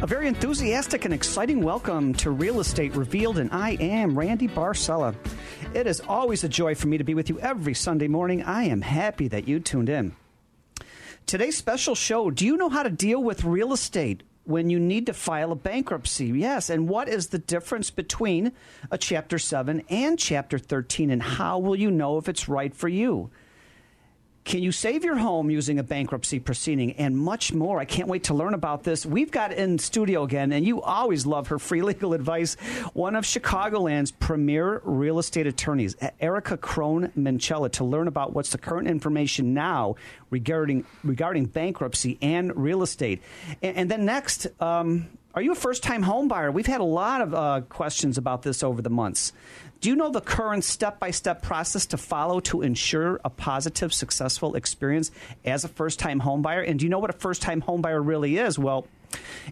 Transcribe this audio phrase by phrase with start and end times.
[0.00, 5.12] A very enthusiastic and exciting welcome to Real Estate Revealed, and I am Randy Barcella.
[5.74, 8.44] It is always a joy for me to be with you every Sunday morning.
[8.44, 10.14] I am happy that you tuned in.
[11.26, 15.06] Today's special show Do you know how to deal with real estate when you need
[15.06, 16.26] to file a bankruptcy?
[16.26, 18.52] Yes, and what is the difference between
[18.92, 22.88] a Chapter 7 and Chapter 13, and how will you know if it's right for
[22.88, 23.32] you?
[24.48, 27.80] Can you save your home using a bankruptcy proceeding and much more?
[27.80, 29.04] I can't wait to learn about this.
[29.04, 32.54] We've got in studio again, and you always love her free legal advice,
[32.94, 38.56] one of Chicagoland's premier real estate attorneys, Erica Crohn Minchella, to learn about what's the
[38.56, 39.96] current information now
[40.30, 43.20] regarding regarding bankruptcy and real estate.
[43.60, 46.50] And, and then next, um, are you a first time home buyer?
[46.50, 49.34] We've had a lot of uh, questions about this over the months.
[49.80, 53.94] Do you know the current step by step process to follow to ensure a positive,
[53.94, 55.12] successful experience
[55.44, 56.68] as a first time homebuyer?
[56.68, 58.58] And do you know what a first time homebuyer really is?
[58.58, 58.88] Well,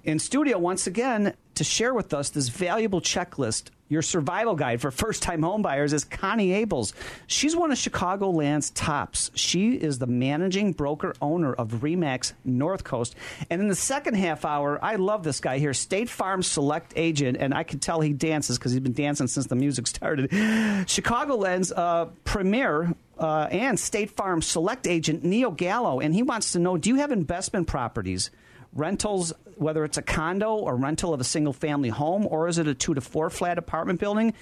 [0.02, 4.90] in studio, once again, to share with us this valuable checklist, your survival guide for
[4.90, 6.92] first time homebuyers, is Connie Abels.
[7.26, 9.30] She's one of Chicagoland's tops.
[9.34, 13.14] She is the managing broker owner of Remax North Coast.
[13.50, 17.36] And in the second half hour, I love this guy here, State Farm Select Agent,
[17.38, 20.30] and I can tell he dances because he's been dancing since the music started.
[20.30, 26.58] Chicagoland's uh, premier uh, and State Farm Select Agent, Neil Gallo, and he wants to
[26.58, 28.30] know do you have investment properties?
[28.76, 32.68] Rentals, whether it's a condo or rental of a single family home, or is it
[32.68, 34.34] a two to four flat apartment building?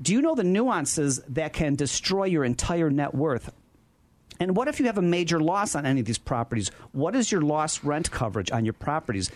[0.00, 3.50] Do you know the nuances that can destroy your entire net worth?
[4.40, 6.70] And what if you have a major loss on any of these properties?
[6.92, 9.30] What is your loss rent coverage on your properties?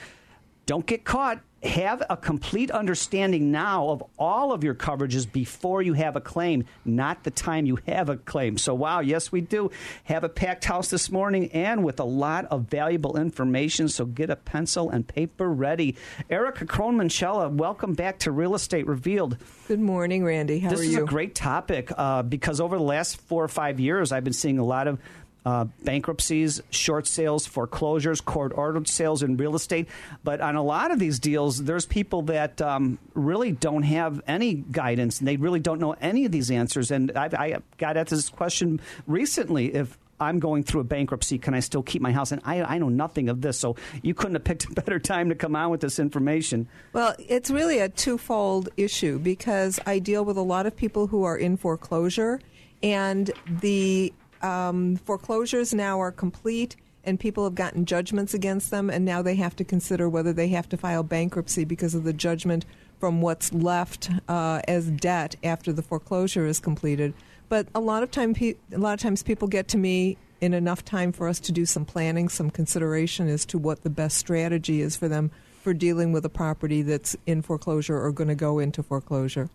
[0.66, 5.92] Don't get caught have a complete understanding now of all of your coverages before you
[5.94, 8.56] have a claim, not the time you have a claim.
[8.56, 9.70] So, wow, yes, we do
[10.04, 13.88] have a packed house this morning and with a lot of valuable information.
[13.88, 15.96] So, get a pencil and paper ready.
[16.30, 16.98] Erica Crohn
[17.56, 19.36] welcome back to Real Estate Revealed.
[19.66, 20.60] Good morning, Randy.
[20.60, 20.90] How this are you?
[20.90, 24.24] This is a great topic uh, because over the last four or five years, I've
[24.24, 24.98] been seeing a lot of
[25.46, 29.88] uh, bankruptcies, short sales, foreclosures, court ordered sales in real estate.
[30.24, 34.54] But on a lot of these deals, there's people that um, really don't have any
[34.54, 36.90] guidance and they really don't know any of these answers.
[36.90, 41.38] And I, I got at this question recently if I'm going through a bankruptcy.
[41.38, 42.32] Can I still keep my house?
[42.32, 45.28] And I, I, know nothing of this, so you couldn't have picked a better time
[45.28, 46.68] to come out with this information.
[46.92, 51.24] Well, it's really a twofold issue because I deal with a lot of people who
[51.24, 52.40] are in foreclosure,
[52.82, 54.12] and the
[54.42, 59.34] um, foreclosures now are complete and people have gotten judgments against them, and now they
[59.36, 62.66] have to consider whether they have to file bankruptcy because of the judgment
[63.00, 67.14] from what's left uh, as debt after the foreclosure is completed.
[67.48, 70.52] But a lot of time, pe- a lot of times, people get to me in
[70.52, 74.18] enough time for us to do some planning, some consideration as to what the best
[74.18, 75.30] strategy is for them
[75.62, 79.48] for dealing with a property that's in foreclosure or going to go into foreclosure.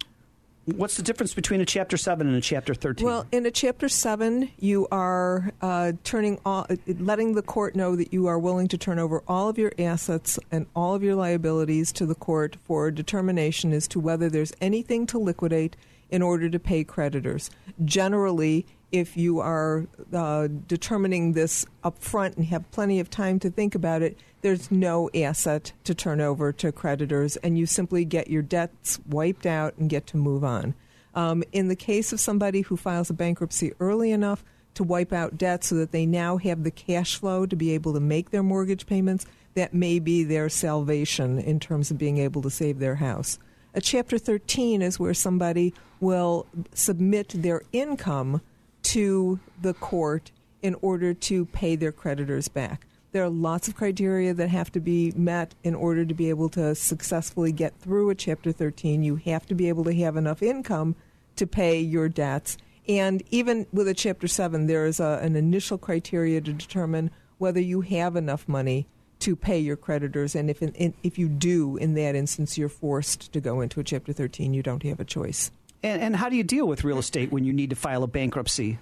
[0.66, 3.06] What's the difference between a Chapter 7 and a Chapter 13?
[3.06, 8.14] Well, in a Chapter 7, you are uh, turning all, letting the court know that
[8.14, 11.92] you are willing to turn over all of your assets and all of your liabilities
[11.94, 15.76] to the court for determination as to whether there's anything to liquidate
[16.10, 17.50] in order to pay creditors.
[17.84, 23.50] Generally, if you are uh, determining this up front and have plenty of time to
[23.50, 28.30] think about it, there's no asset to turn over to creditors, and you simply get
[28.30, 30.76] your debts wiped out and get to move on.
[31.16, 34.44] Um, in the case of somebody who files a bankruptcy early enough
[34.76, 37.94] to wipe out debt so that they now have the cash flow to be able
[37.94, 39.26] to make their mortgage payments,
[39.56, 43.40] that may be their salvation in terms of being able to save their house.
[43.74, 48.42] A Chapter 13 is where somebody will submit their income
[48.84, 50.32] to the court
[50.62, 52.88] in order to pay their creditors back.
[53.12, 56.50] There are lots of criteria that have to be met in order to be able
[56.50, 59.04] to successfully get through a Chapter 13.
[59.04, 60.96] You have to be able to have enough income
[61.36, 62.58] to pay your debts.
[62.88, 67.60] And even with a Chapter 7, there is a, an initial criteria to determine whether
[67.60, 68.88] you have enough money
[69.20, 70.36] to pay your creditors.
[70.36, 73.84] And if, in, if you do, in that instance, you're forced to go into a
[73.84, 74.56] Chapter 13.
[74.56, 75.52] You don't have a choice.
[75.84, 78.08] And, and how do you deal with real estate when you need to file a
[78.08, 78.80] bankruptcy?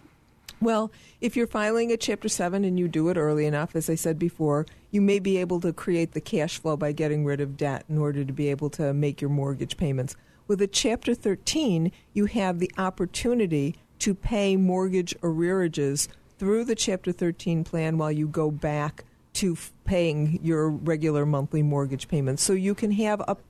[0.61, 3.95] Well, if you're filing a Chapter 7 and you do it early enough, as I
[3.95, 7.57] said before, you may be able to create the cash flow by getting rid of
[7.57, 10.15] debt in order to be able to make your mortgage payments.
[10.47, 16.07] With a Chapter 13, you have the opportunity to pay mortgage arrearages
[16.37, 19.03] through the Chapter 13 plan while you go back
[19.33, 22.43] to f- paying your regular monthly mortgage payments.
[22.43, 23.41] So you can have up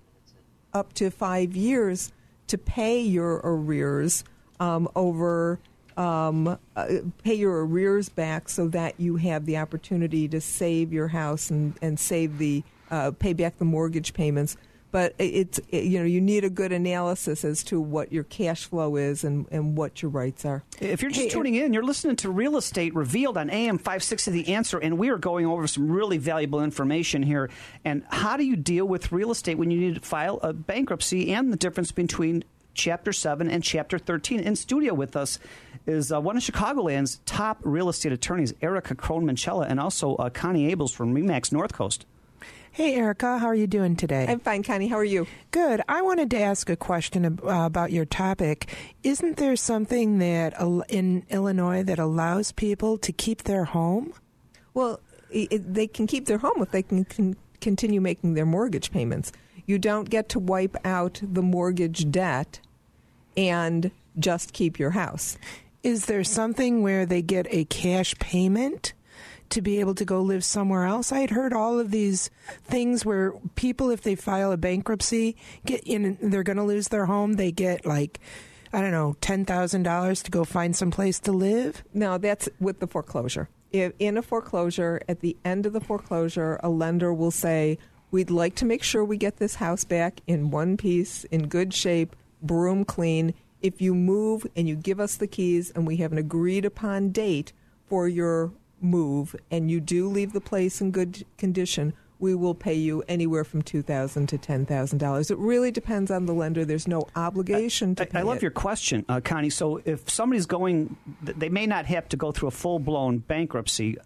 [0.73, 2.13] up to five years
[2.51, 4.25] to pay your arrears
[4.59, 5.57] um, over
[5.95, 6.87] um, uh,
[7.23, 11.77] pay your arrears back so that you have the opportunity to save your house and,
[11.81, 14.57] and save the uh, pay back the mortgage payments
[14.91, 18.65] but it's it, you know you need a good analysis as to what your cash
[18.65, 20.63] flow is and, and what your rights are.
[20.79, 24.31] If you're just hey, tuning in, you're listening to Real Estate Revealed on AM 560
[24.31, 27.49] The Answer, and we are going over some really valuable information here.
[27.85, 31.33] And how do you deal with real estate when you need to file a bankruptcy
[31.33, 32.43] and the difference between
[32.73, 34.39] Chapter 7 and Chapter 13?
[34.41, 35.39] In studio with us
[35.85, 40.29] is uh, one of Chicagoland's top real estate attorneys, Erica Crohn Minchella, and also uh,
[40.29, 42.05] Connie Abels from REMAX North Coast.
[42.73, 44.25] Hey, Erica, how are you doing today?
[44.29, 44.87] I'm fine, Connie.
[44.87, 45.27] How are you?
[45.51, 45.81] Good.
[45.89, 48.73] I wanted to ask a question uh, about your topic.
[49.03, 50.53] Isn't there something that
[50.87, 54.13] in Illinois that allows people to keep their home?
[54.73, 58.89] Well, it, they can keep their home if they can, can continue making their mortgage
[58.89, 59.33] payments.
[59.65, 62.61] You don't get to wipe out the mortgage debt
[63.35, 65.37] and just keep your house.
[65.83, 68.93] Is there something where they get a cash payment?
[69.51, 71.11] To be able to go live somewhere else.
[71.11, 72.29] I had heard all of these
[72.63, 77.05] things where people, if they file a bankruptcy, get in, they're going to lose their
[77.05, 77.33] home.
[77.33, 78.19] They get like,
[78.73, 81.83] I don't know, ten thousand dollars to go find some place to live.
[81.93, 83.49] No, that's with the foreclosure.
[83.71, 87.77] If in a foreclosure, at the end of the foreclosure, a lender will say,
[88.11, 91.73] "We'd like to make sure we get this house back in one piece, in good
[91.73, 96.11] shape, broom clean." If you move and you give us the keys and we have
[96.11, 97.53] an agreed upon date
[97.85, 102.75] for your move and you do leave the place in good condition, we will pay
[102.75, 105.31] you anywhere from two thousand to ten thousand dollars.
[105.31, 106.63] It really depends on the lender.
[106.63, 108.15] There's no obligation to.
[108.15, 108.41] I, I love it.
[108.43, 109.49] your question, uh, Connie.
[109.49, 113.97] So if somebody's going, they may not have to go through a full blown bankruptcy.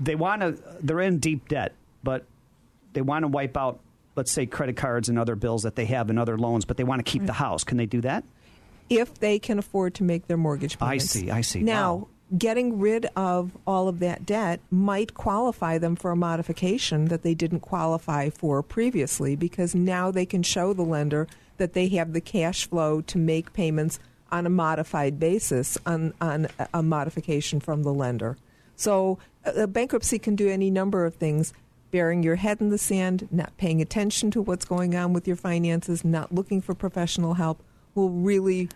[0.00, 0.58] They want to.
[0.80, 1.74] They're in deep debt,
[2.04, 2.26] but
[2.92, 3.80] they want to wipe out,
[4.14, 6.84] let's say, credit cards and other bills that they have and other loans, but they
[6.84, 7.26] want to keep right.
[7.26, 7.64] the house.
[7.64, 8.24] Can they do that?
[8.88, 11.16] If they can afford to make their mortgage payments.
[11.16, 11.30] I see.
[11.30, 11.62] I see.
[11.62, 11.94] Now.
[11.94, 17.22] Wow getting rid of all of that debt might qualify them for a modification that
[17.22, 21.28] they didn't qualify for previously because now they can show the lender
[21.58, 23.98] that they have the cash flow to make payments
[24.32, 28.36] on a modified basis on, on a modification from the lender.
[28.74, 31.52] So a bankruptcy can do any number of things.
[31.92, 35.36] Burying your head in the sand, not paying attention to what's going on with your
[35.36, 37.62] finances, not looking for professional help
[37.94, 38.68] will really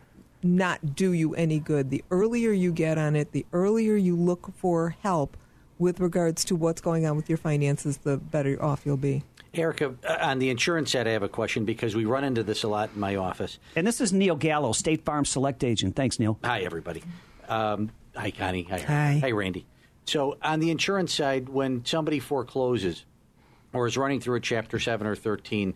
[0.42, 1.90] not do you any good.
[1.90, 5.36] The earlier you get on it, the earlier you look for help
[5.78, 9.22] with regards to what's going on with your finances, the better off you'll be.
[9.54, 12.62] Erica, uh, on the insurance side, I have a question because we run into this
[12.62, 13.58] a lot in my office.
[13.74, 15.96] And this is Neil Gallo, State Farm Select Agent.
[15.96, 16.38] Thanks, Neil.
[16.44, 17.02] Hi, everybody.
[17.48, 18.64] Um, hi, Connie.
[18.64, 19.18] Hi, hi.
[19.22, 19.66] Hi, Randy.
[20.04, 23.04] So, on the insurance side, when somebody forecloses
[23.72, 25.74] or is running through a Chapter 7 or 13,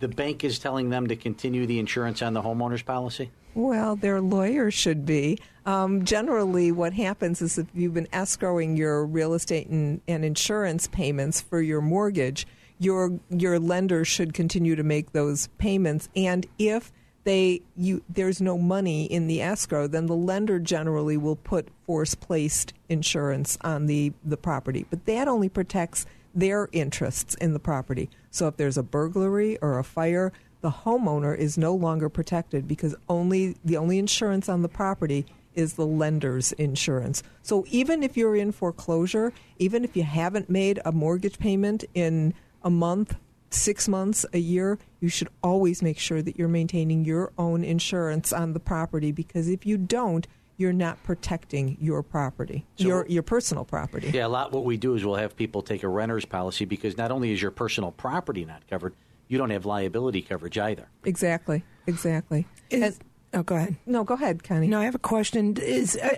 [0.00, 3.30] the bank is telling them to continue the insurance on the homeowner's policy?
[3.54, 5.38] Well, their lawyer should be.
[5.64, 10.88] Um, generally, what happens is if you've been escrowing your real estate and, and insurance
[10.88, 12.46] payments for your mortgage,
[12.78, 16.08] your your lender should continue to make those payments.
[16.16, 16.92] And if
[17.22, 22.14] they you there's no money in the escrow, then the lender generally will put force
[22.14, 24.86] placed insurance on the, the property.
[24.90, 28.10] But that only protects their interests in the property.
[28.30, 30.32] So if there's a burglary or a fire,
[30.64, 35.74] the homeowner is no longer protected because only the only insurance on the property is
[35.74, 37.22] the lender's insurance.
[37.42, 42.32] So even if you're in foreclosure, even if you haven't made a mortgage payment in
[42.62, 43.14] a month,
[43.50, 48.32] six months, a year, you should always make sure that you're maintaining your own insurance
[48.32, 53.24] on the property because if you don't, you're not protecting your property, so your your
[53.24, 54.10] personal property.
[54.14, 56.96] Yeah, a lot what we do is we'll have people take a renter's policy because
[56.96, 58.94] not only is your personal property not covered,
[59.28, 60.88] you don't have liability coverage either.
[61.04, 61.64] Exactly.
[61.86, 62.46] Exactly.
[62.70, 62.98] Is,
[63.32, 63.76] oh, go ahead.
[63.86, 64.68] No, go ahead, Connie.
[64.68, 65.56] No, I have a question.
[65.60, 66.16] Is uh,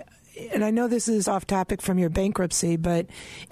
[0.51, 3.07] and I know this is off topic from your bankruptcy, but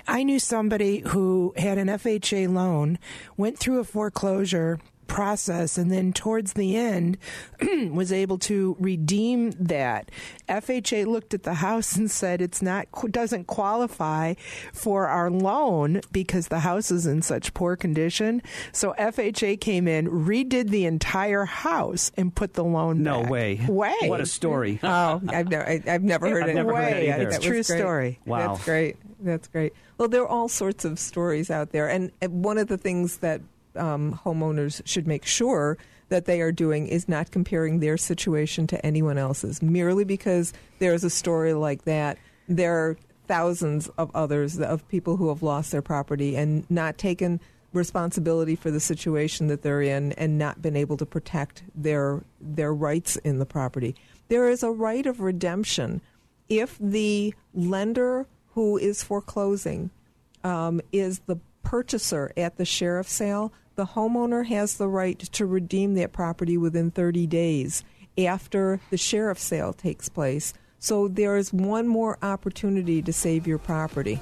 [0.07, 2.99] I knew somebody who had an FHA loan,
[3.37, 7.17] went through a foreclosure, process and then towards the end
[7.91, 10.11] was able to redeem that.
[10.49, 14.33] FHA looked at the house and said it's not doesn't qualify
[14.73, 18.41] for our loan because the house is in such poor condition.
[18.71, 23.31] So FHA came in redid the entire house and put the loan no back.
[23.31, 23.65] way.
[23.67, 23.95] Way.
[24.03, 24.79] What a story.
[24.95, 27.07] Oh I've never I, have never heard I've it never way.
[27.07, 28.19] heard it's true story.
[28.25, 28.53] Wow.
[28.53, 28.97] That's great.
[29.19, 29.73] That's great.
[29.97, 33.41] Well there are all sorts of stories out there and one of the things that
[33.77, 35.77] um, homeowners should make sure
[36.09, 39.61] that they are doing is not comparing their situation to anyone else's.
[39.61, 42.17] Merely because there's a story like that,
[42.47, 47.39] there are thousands of others of people who have lost their property and not taken
[47.73, 52.73] responsibility for the situation that they're in and not been able to protect their their
[52.73, 53.95] rights in the property.
[54.27, 56.01] There is a right of redemption
[56.47, 59.89] if the lender who is foreclosing
[60.43, 63.51] um, is the purchaser at the sheriff's sale.
[63.75, 67.83] The homeowner has the right to redeem that property within 30 days
[68.17, 70.53] after the sheriff's sale takes place.
[70.79, 74.21] So there is one more opportunity to save your property.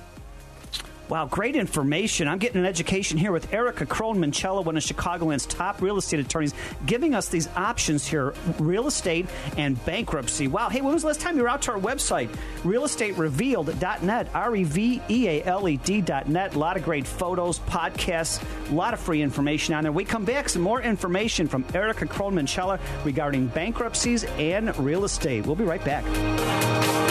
[1.10, 2.28] Wow, great information.
[2.28, 6.54] I'm getting an education here with Erica Crohn-Minchella, one of Chicagoland's top real estate attorneys,
[6.86, 10.48] giving us these options here real estate and bankruptcy.
[10.48, 10.70] Wow.
[10.70, 12.30] Hey, when was the last time you were out to our website?
[12.64, 16.56] Realestaterevealed.net, R E V E A L E D.net.
[16.56, 18.42] A lot of great photos, podcasts,
[18.72, 19.92] a lot of free information on there.
[19.92, 25.46] We come back, some more information from Erica Crohn-Minchella regarding bankruptcies and real estate.
[25.46, 27.03] We'll be right back.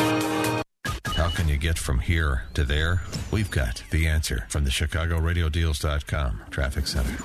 [1.34, 3.02] Can you get from here to there?
[3.30, 7.16] We've got the answer from the ChicagoRadioDeals.com Traffic Center.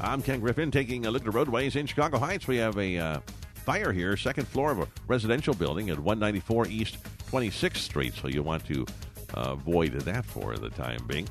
[0.00, 2.46] I'm Ken Griffin taking a look at the roadways in Chicago Heights.
[2.46, 3.20] We have a uh,
[3.54, 6.98] fire here, second floor of a residential building at 194 East
[7.30, 8.84] 26th Street, so you want to
[9.34, 11.26] uh, avoid that for the time being.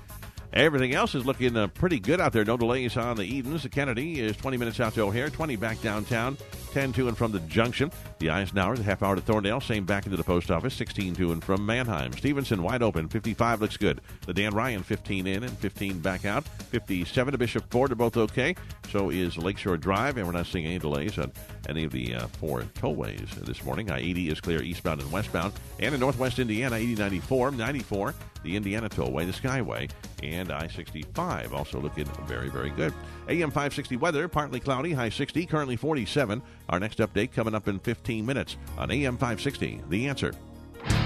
[0.54, 2.44] Everything else is looking uh, pretty good out there.
[2.44, 3.64] No delays on the Edens.
[3.64, 6.38] The Kennedy is 20 minutes out to O'Hare, 20 back downtown,
[6.74, 7.92] 10 to and from the junction.
[8.18, 11.32] The Eisenhower, the half hour to Thorndale, same back into the post office, 16 to
[11.32, 12.12] and from Mannheim.
[12.14, 14.02] Stevenson wide open, 55 looks good.
[14.26, 16.44] The Dan Ryan 15 in and 15 back out.
[16.72, 18.56] 57 to Bishop Ford are both okay.
[18.90, 21.32] So is Lakeshore Drive, and we're not seeing any delays on
[21.70, 23.92] any of the uh, four tollways this morning.
[23.92, 25.54] I 80 is clear eastbound and westbound.
[25.80, 29.90] And in northwest Indiana, 80 94, 94, the Indiana Tollway, the Skyway,
[30.22, 32.94] and I 65 also looking very, very good.
[33.30, 36.42] AM 560 weather, partly cloudy, high 60, currently 47.
[36.70, 39.82] Our next update coming up in 15 minutes on AM 560.
[39.90, 40.34] The answer.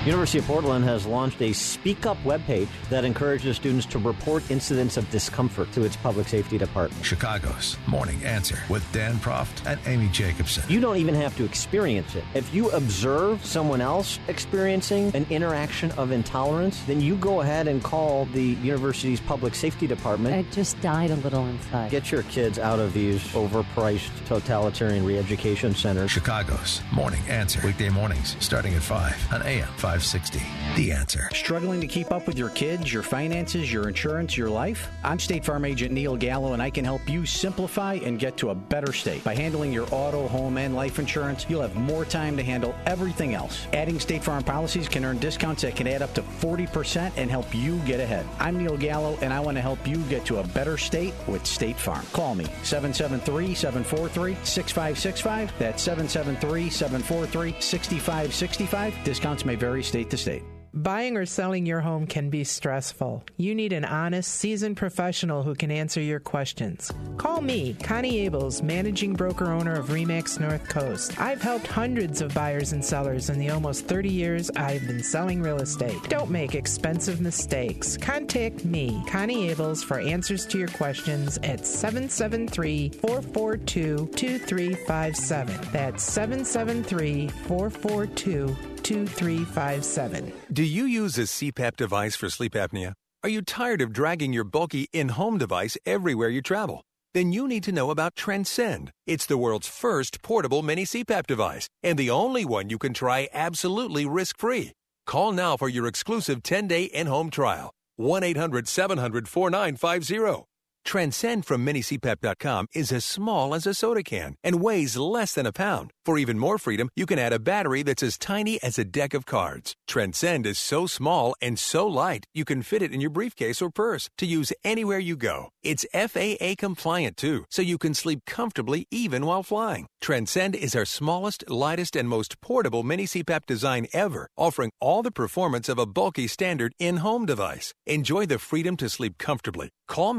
[0.07, 4.95] University of Portland has launched a Speak Up webpage that encourages students to report incidents
[4.95, 7.03] of discomfort to its public safety department.
[7.03, 10.63] Chicago's Morning Answer with Dan Proft and Amy Jacobson.
[10.69, 12.23] You don't even have to experience it.
[12.35, 17.83] If you observe someone else experiencing an interaction of intolerance, then you go ahead and
[17.83, 20.33] call the university's public safety department.
[20.33, 21.91] I just died a little inside.
[21.91, 26.11] Get your kids out of these overpriced totalitarian re-education centers.
[26.11, 29.67] Chicago's Morning Answer weekday mornings starting at 5 on AM
[29.99, 30.45] 560.
[30.75, 31.27] The answer.
[31.33, 34.89] Struggling to keep up with your kids, your finances, your insurance, your life?
[35.03, 38.51] I'm State Farm Agent Neil Gallo, and I can help you simplify and get to
[38.51, 39.23] a better state.
[39.23, 43.33] By handling your auto, home, and life insurance, you'll have more time to handle everything
[43.33, 43.65] else.
[43.73, 47.55] Adding State Farm policies can earn discounts that can add up to 40% and help
[47.55, 48.27] you get ahead.
[48.39, 51.43] I'm Neil Gallo, and I want to help you get to a better state with
[51.43, 52.05] State Farm.
[52.13, 55.53] Call me 773 743 6565.
[55.57, 59.03] That's 773 743 6565.
[59.03, 60.43] Discounts may vary state to state.
[60.73, 63.23] Buying or selling your home can be stressful.
[63.37, 66.91] You need an honest, seasoned professional who can answer your questions.
[67.17, 71.19] Call me, Connie Abels, managing broker owner of Remax North Coast.
[71.19, 75.41] I've helped hundreds of buyers and sellers in the almost 30 years I've been selling
[75.41, 75.97] real estate.
[76.09, 77.97] Don't make expensive mistakes.
[77.97, 85.71] Contact me, Connie Abels, for answers to your questions at 773 442 2357.
[85.71, 90.31] That's 773 442 2357.
[90.53, 92.93] Do you use a CPAP device for sleep apnea?
[93.21, 96.85] Are you tired of dragging your bulky in home device everywhere you travel?
[97.13, 98.91] Then you need to know about Transcend.
[99.05, 103.27] It's the world's first portable mini CPAP device and the only one you can try
[103.33, 104.71] absolutely risk free.
[105.05, 107.71] Call now for your exclusive 10 day in home trial.
[107.97, 110.45] 1 800 700 4950.
[110.87, 115.51] Transcend from minicpap.com is as small as a soda can and weighs less than a
[115.51, 115.91] pound.
[116.05, 119.13] For even more freedom, you can add a battery that's as tiny as a deck
[119.13, 119.75] of cards.
[119.89, 123.69] Transcend is so small and so light, you can fit it in your briefcase or
[123.69, 125.49] purse to use anywhere you go.
[125.61, 129.87] It's FAA compliant too, so you can sleep comfortably even while flying.
[129.99, 135.11] Transcend is our smallest, lightest, and most portable mini CPAP design ever, offering all the
[135.11, 137.73] performance of a bulky standard in home device.
[137.85, 139.69] Enjoy the freedom to sleep comfortably.
[139.89, 140.13] Call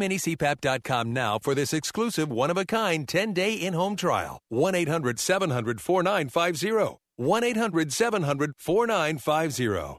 [0.59, 4.41] minicpap.com now for this exclusive one of a kind 10 day in home trial.
[4.49, 6.99] 1 800 700 4950.
[7.17, 9.99] 1 800 700 4950.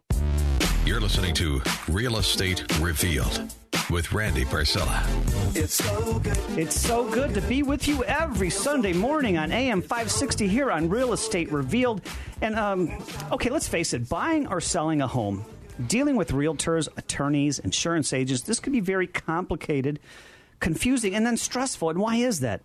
[0.86, 3.54] You're listening to Real Estate Revealed
[3.92, 5.04] with Randy Barcella.
[5.56, 6.38] It's so good.
[6.58, 10.90] It's so good to be with you every Sunday morning on AM 560 here on
[10.90, 12.02] Real Estate Revealed.
[12.42, 12.92] And, um,
[13.32, 15.44] okay, let's face it, buying or selling a home,
[15.88, 20.00] dealing with realtors, attorneys, insurance agents, this could be very complicated,
[20.60, 21.90] confusing, and then stressful.
[21.90, 22.62] And why is that?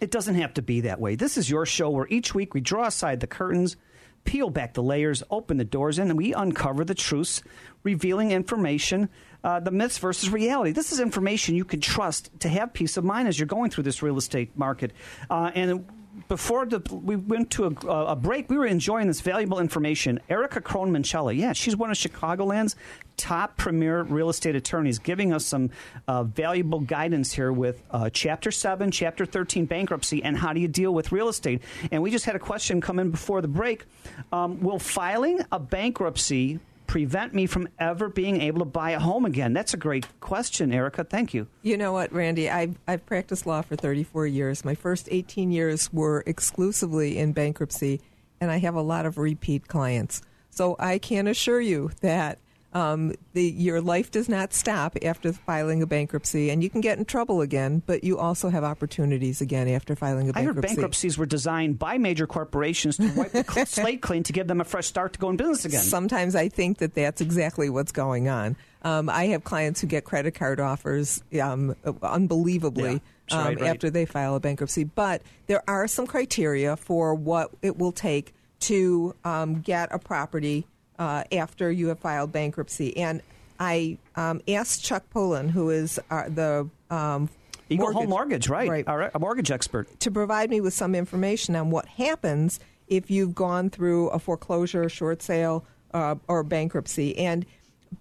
[0.00, 1.14] It doesn't have to be that way.
[1.14, 3.76] This is your show where each week we draw aside the curtains,
[4.24, 7.42] peel back the layers, open the doors, and we uncover the truths,
[7.82, 9.08] revealing information,
[9.42, 10.72] uh, the myths versus reality.
[10.72, 13.84] This is information you can trust to have peace of mind as you're going through
[13.84, 14.92] this real estate market.
[15.30, 15.86] Uh, and
[16.28, 20.20] before the, we went to a, a, break, we were enjoying this valuable information.
[20.28, 22.76] Erica Crohn yeah, she's one of Chicagoland's
[23.16, 25.70] top premier real estate attorneys, giving us some
[26.08, 30.68] uh, valuable guidance here with uh, Chapter 7, Chapter 13 bankruptcy, and how do you
[30.68, 31.62] deal with real estate.
[31.90, 33.84] And we just had a question come in before the break.
[34.32, 36.60] Um, will filing a bankruptcy
[36.96, 39.52] prevent me from ever being able to buy a home again?
[39.52, 41.04] That's a great question, Erica.
[41.04, 41.46] Thank you.
[41.60, 42.48] You know what, Randy?
[42.48, 44.64] I've, I've practiced law for 34 years.
[44.64, 48.00] My first 18 years were exclusively in bankruptcy,
[48.40, 50.22] and I have a lot of repeat clients.
[50.48, 52.38] So I can assure you that
[52.76, 56.98] um, the, your life does not stop after filing a bankruptcy, and you can get
[56.98, 60.38] in trouble again, but you also have opportunities again after filing a bankruptcy.
[60.40, 64.46] I heard bankruptcies were designed by major corporations to wipe the slate clean to give
[64.46, 65.80] them a fresh start to go in business again.
[65.80, 68.56] Sometimes I think that that's exactly what's going on.
[68.82, 73.70] Um, I have clients who get credit card offers um, unbelievably yeah, right, um, right.
[73.70, 78.34] after they file a bankruptcy, but there are some criteria for what it will take
[78.58, 80.66] to um, get a property
[80.98, 82.96] uh, after you have filed bankruptcy.
[82.96, 83.22] And
[83.58, 87.28] I um, asked Chuck Pullen, who is uh, the um,
[87.68, 88.68] Eagle mortgage, Home Mortgage, right?
[88.68, 88.86] right.
[88.86, 93.34] Right, a mortgage expert, to provide me with some information on what happens if you've
[93.34, 97.18] gone through a foreclosure, short sale, uh, or bankruptcy.
[97.18, 97.44] And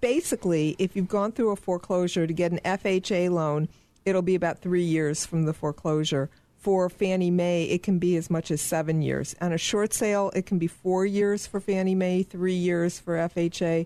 [0.02, 3.68] basically, if you've gone through a foreclosure to get an FHA loan,
[4.06, 6.30] it'll be about three years from the foreclosure.
[6.66, 9.36] For Fannie Mae, it can be as much as seven years.
[9.40, 13.18] On a short sale, it can be four years for Fannie Mae, three years for
[13.18, 13.86] FHA.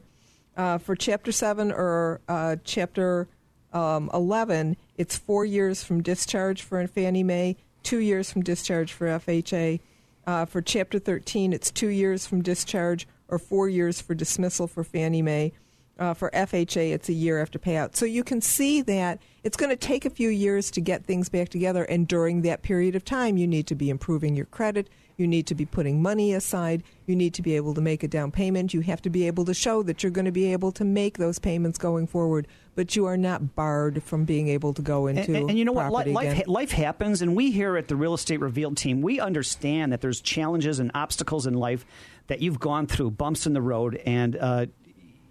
[0.56, 3.28] Uh, for Chapter 7 or uh, Chapter
[3.74, 9.08] um, 11, it's four years from discharge for Fannie Mae, two years from discharge for
[9.08, 9.82] FHA.
[10.26, 14.86] Uh, for Chapter 13, it's two years from discharge or four years for dismissal for
[14.86, 15.52] Fannie Mae.
[16.00, 17.96] Uh, for FHA, it's a year after payout.
[17.96, 21.28] So you can see that it's going to take a few years to get things
[21.28, 21.84] back together.
[21.84, 24.90] And during that period of time, you need to be improving your credit.
[25.18, 26.84] You need to be putting money aside.
[27.06, 28.74] You need to be able to make a down payment.
[28.74, 31.18] You have to be able to show that you're going to be able to make
[31.18, 32.48] those payments going forward.
[32.76, 35.66] But you are not barred from being able to go into and, and, and you
[35.66, 39.02] know what life, life, life happens and we here at the real estate revealed team
[39.02, 41.86] we understand that there's challenges and obstacles in life
[42.28, 44.66] that you've gone through bumps in the road and uh,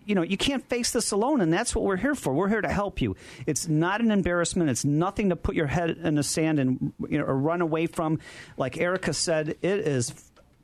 [0.08, 2.32] you know, you can't face this alone, and that's what we're here for.
[2.32, 3.14] We're here to help you.
[3.46, 4.70] It's not an embarrassment.
[4.70, 7.86] It's nothing to put your head in the sand and you know, or run away
[7.86, 8.18] from.
[8.56, 10.14] Like Erica said, it is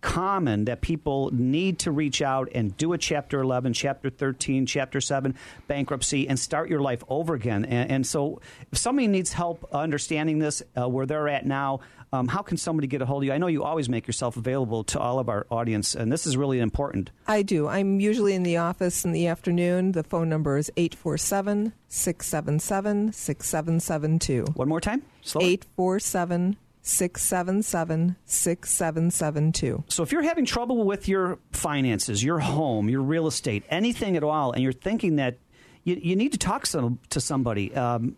[0.00, 5.00] common that people need to reach out and do a chapter 11 chapter 13 chapter
[5.00, 5.34] 7
[5.66, 8.38] bankruptcy and start your life over again and, and so
[8.70, 11.80] if somebody needs help understanding this uh, where they're at now
[12.14, 13.32] um, how can somebody get a hold of you?
[13.32, 16.36] I know you always make yourself available to all of our audience, and this is
[16.36, 17.10] really important.
[17.26, 17.66] I do.
[17.66, 19.92] I'm usually in the office in the afternoon.
[19.92, 24.44] The phone number is 847 677 6772.
[24.54, 25.02] One more time?
[25.22, 29.84] Slow 847 677 6772.
[29.88, 34.22] So if you're having trouble with your finances, your home, your real estate, anything at
[34.22, 35.38] all, and you're thinking that
[35.82, 38.16] you, you need to talk some, to somebody, um,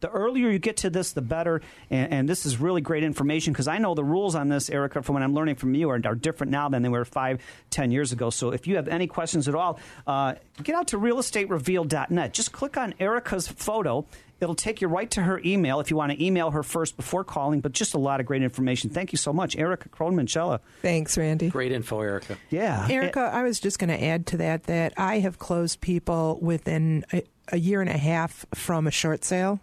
[0.00, 1.62] the earlier you get to this, the better.
[1.90, 5.02] And, and this is really great information because I know the rules on this, Erica,
[5.02, 7.90] from what I'm learning from you, are, are, different now than they were five, ten
[7.90, 8.30] years ago.
[8.30, 12.32] So if you have any questions at all, uh, get out to realestaterevealed.net.
[12.32, 14.06] Just click on Erica's photo.
[14.40, 17.24] It'll take you right to her email if you want to email her first before
[17.24, 18.88] calling, but just a lot of great information.
[18.88, 21.50] Thank you so much, Erica Crohn Thanks, Randy.
[21.50, 22.38] Great info, Erica.
[22.48, 22.86] Yeah.
[22.88, 27.04] Erica, I was just going to add to that that I have closed people within
[27.12, 29.60] a, a year and a half from a short sale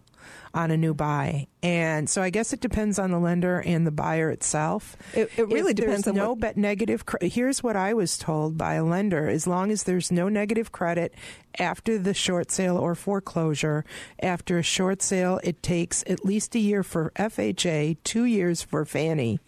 [0.57, 1.45] on a new buy.
[1.61, 4.97] And so I guess it depends on the lender and the buyer itself.
[5.13, 6.39] It, it really if depends on no what...
[6.39, 7.03] bet negative.
[7.21, 11.13] Here's what I was told by a lender: as long as there's no negative credit
[11.59, 13.85] after the short sale or foreclosure,
[14.19, 18.83] after a short sale, it takes at least a year for FHA, two years for
[18.83, 19.39] Fannie,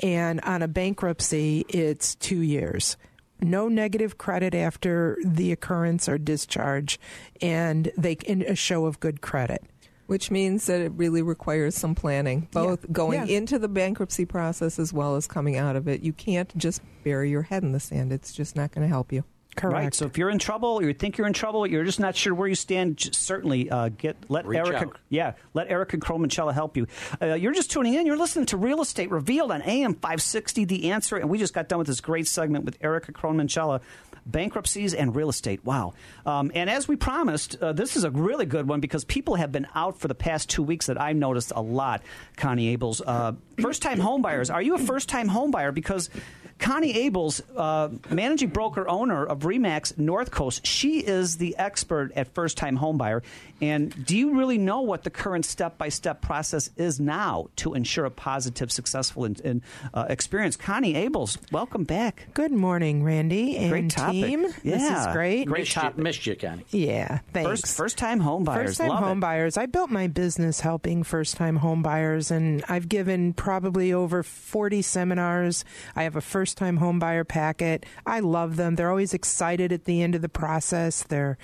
[0.00, 2.98] and on a bankruptcy, it's two years
[3.40, 7.00] no negative credit after the occurrence or discharge,
[7.40, 9.64] and they in a show of good credit.
[10.12, 12.92] Which means that it really requires some planning, both yeah.
[12.92, 13.36] going yeah.
[13.38, 16.02] into the bankruptcy process as well as coming out of it.
[16.02, 18.12] You can't just bury your head in the sand.
[18.12, 19.24] It's just not going to help you.
[19.56, 19.74] Correct.
[19.74, 19.94] Right.
[19.94, 22.34] So if you're in trouble, or you think you're in trouble, you're just not sure
[22.34, 23.00] where you stand.
[23.14, 24.86] certainly, uh, get let Reach Erica.
[24.86, 24.98] Out.
[25.10, 26.86] Yeah, let Erica Crohn Minchella help you.
[27.20, 28.06] Uh, you're just tuning in.
[28.06, 30.64] You're listening to Real Estate Revealed on AM 560.
[30.64, 33.80] The Answer, and we just got done with this great segment with Erica Crohn Minchella.
[34.26, 35.64] Bankruptcies and real estate.
[35.64, 35.94] Wow.
[36.24, 39.52] Um, and as we promised, uh, this is a really good one because people have
[39.52, 42.02] been out for the past two weeks that I've noticed a lot,
[42.36, 43.00] Connie Abels.
[43.04, 44.52] Uh, first time homebuyers.
[44.52, 45.74] Are you a first time homebuyer?
[45.74, 46.10] Because
[46.58, 52.32] Connie Abels, uh, managing broker owner of Remax North Coast, she is the expert at
[52.34, 53.22] first time homebuyer.
[53.60, 57.74] And do you really know what the current step by step process is now to
[57.74, 59.62] ensure a positive, successful in, in,
[59.94, 60.56] uh, experience?
[60.56, 62.28] Connie Abels, welcome back.
[62.34, 64.12] Good morning, Randy and Great topic.
[64.12, 64.42] team.
[64.62, 64.78] Yeah.
[64.78, 65.46] This is great.
[65.46, 65.96] Great missed, topic.
[65.98, 66.64] You, missed you, Connie.
[66.70, 67.48] Yeah, thanks.
[67.62, 68.54] First, first time homebuyers.
[68.66, 69.06] First time Love it.
[69.06, 69.56] home buyers.
[69.56, 75.64] I built my business helping first time homebuyers, and I've given probably over 40 seminars.
[75.94, 77.86] I have a first time home buyer packet.
[78.06, 78.76] I love them.
[78.76, 81.02] They're always excited at the end of the process.
[81.02, 81.38] They're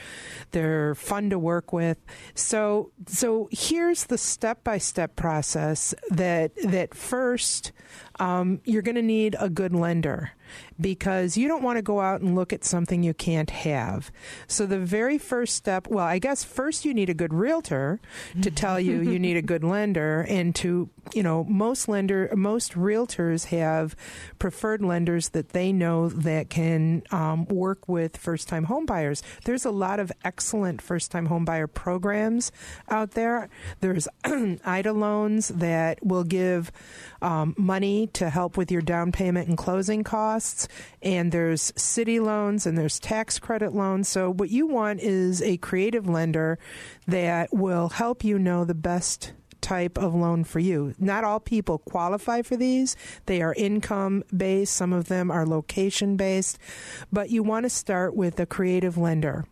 [0.52, 1.98] they're fun to work with.
[2.34, 7.72] So so here's the step by step process that that first
[8.20, 10.32] um, you're going to need a good lender
[10.80, 14.10] because you don't want to go out and look at something you can't have.
[14.46, 18.00] So the very first step, well, I guess first you need a good realtor
[18.42, 22.72] to tell you you need a good lender and to, you know, most lender most
[22.72, 23.96] realtors have
[24.38, 29.22] preferred lenders that they know that can um, work with first-time home buyers.
[29.44, 32.52] There's a lot of excellent first-time home buyer programs
[32.88, 33.48] out there.
[33.80, 36.70] There's IDA loans that will give
[37.22, 40.28] um, money to help with your down payment and closing costs.
[41.02, 44.08] And there's city loans and there's tax credit loans.
[44.08, 46.58] So, what you want is a creative lender
[47.06, 50.94] that will help you know the best type of loan for you.
[50.98, 52.96] Not all people qualify for these.
[53.26, 56.58] They are income based, some of them are location based,
[57.12, 59.44] but you want to start with a creative lender.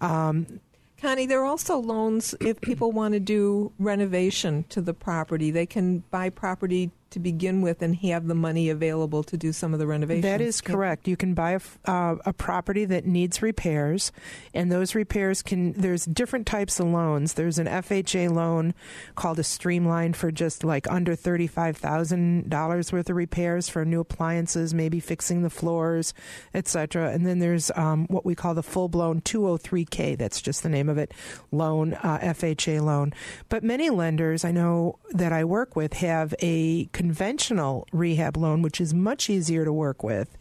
[0.00, 0.60] Um,
[1.00, 5.50] Connie, there are also loans if people want to do renovation to the property.
[5.50, 9.72] They can buy property to begin with and have the money available to do some
[9.72, 10.24] of the renovations.
[10.24, 11.08] That is correct.
[11.08, 14.12] You can buy a, uh, a property that needs repairs,
[14.54, 15.72] and those repairs can.
[15.72, 17.34] There's different types of loans.
[17.34, 18.74] There's an FHA loan
[19.14, 24.00] called a Streamline for just like under thirty-five thousand dollars worth of repairs for new
[24.00, 26.14] appliances, maybe fixing the floors,
[26.54, 27.10] etc.
[27.12, 30.18] And then there's um, what we call the full-blown 203k.
[30.18, 31.12] That's just the name of it,
[31.50, 33.12] loan uh, FHA loan.
[33.48, 38.80] But many lenders I know that I work with have a conventional rehab loan, which
[38.80, 40.38] is much easier to work with.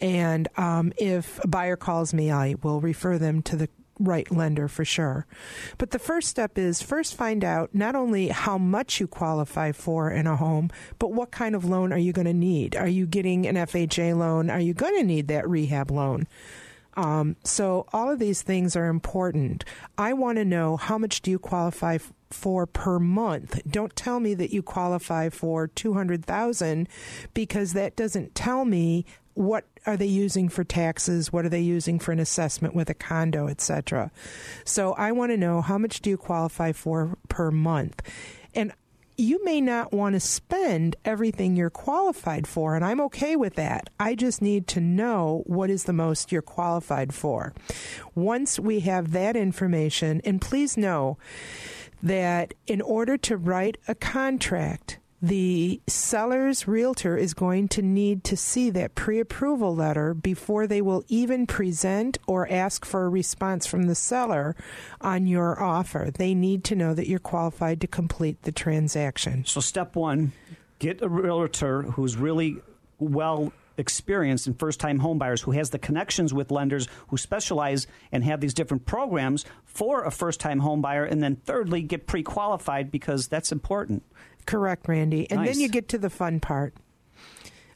[0.00, 3.68] And um, if a buyer calls me, I will refer them to the
[4.00, 5.26] right lender for sure.
[5.76, 10.10] But the first step is first find out not only how much you qualify for
[10.10, 12.74] in a home, but what kind of loan are you going to need?
[12.74, 14.48] Are you getting an FHA loan?
[14.48, 16.26] Are you going to need that rehab loan?
[16.96, 19.66] Um, so all of these things are important.
[19.98, 21.98] I want to know how much do you qualify
[22.32, 23.60] for per month.
[23.70, 26.88] Don't tell me that you qualify for 200,000
[27.34, 31.98] because that doesn't tell me what are they using for taxes, what are they using
[31.98, 34.10] for an assessment with a condo, etc.
[34.64, 38.02] So I want to know how much do you qualify for per month.
[38.54, 38.72] And
[39.16, 43.90] you may not want to spend everything you're qualified for, and I'm okay with that.
[44.00, 47.52] I just need to know what is the most you're qualified for.
[48.14, 51.18] Once we have that information, and please know
[52.02, 58.36] that in order to write a contract, the seller's realtor is going to need to
[58.36, 63.64] see that pre approval letter before they will even present or ask for a response
[63.64, 64.56] from the seller
[65.00, 66.10] on your offer.
[66.12, 69.44] They need to know that you're qualified to complete the transaction.
[69.44, 70.32] So, step one
[70.80, 72.56] get a realtor who's really
[72.98, 78.24] well experienced in first time homebuyers who has the connections with lenders who specialize and
[78.24, 81.10] have these different programs for a first time homebuyer.
[81.10, 84.02] And then, thirdly, get pre qualified because that's important.
[84.46, 85.30] Correct, Randy.
[85.30, 85.50] And Nice.
[85.54, 86.74] then you get to the fun part,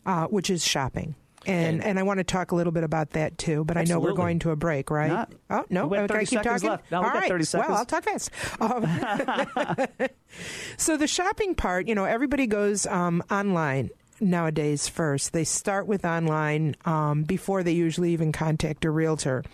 [0.04, 1.14] uh, which is shopping.
[1.48, 4.00] And, and I want to talk a little bit about that too, but I know
[4.00, 5.09] we're going to a break, right?
[5.12, 6.68] Not- oh no, we have Okay, 30 I keep talking.
[6.70, 6.90] left.
[6.90, 7.28] No, All right.
[7.28, 7.68] 30 seconds.
[7.68, 8.30] Well, I'll talk fast.
[8.61, 8.85] Um,
[10.76, 15.33] so the shopping part, you know, everybody goes um, online nowadays first.
[15.33, 19.44] They start with online um, before they usually even contact a realtor.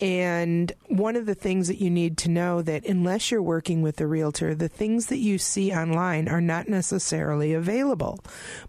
[0.00, 4.00] And one of the things that you need to know that unless you're working with
[4.00, 8.18] a realtor, the things that you see online are not necessarily available.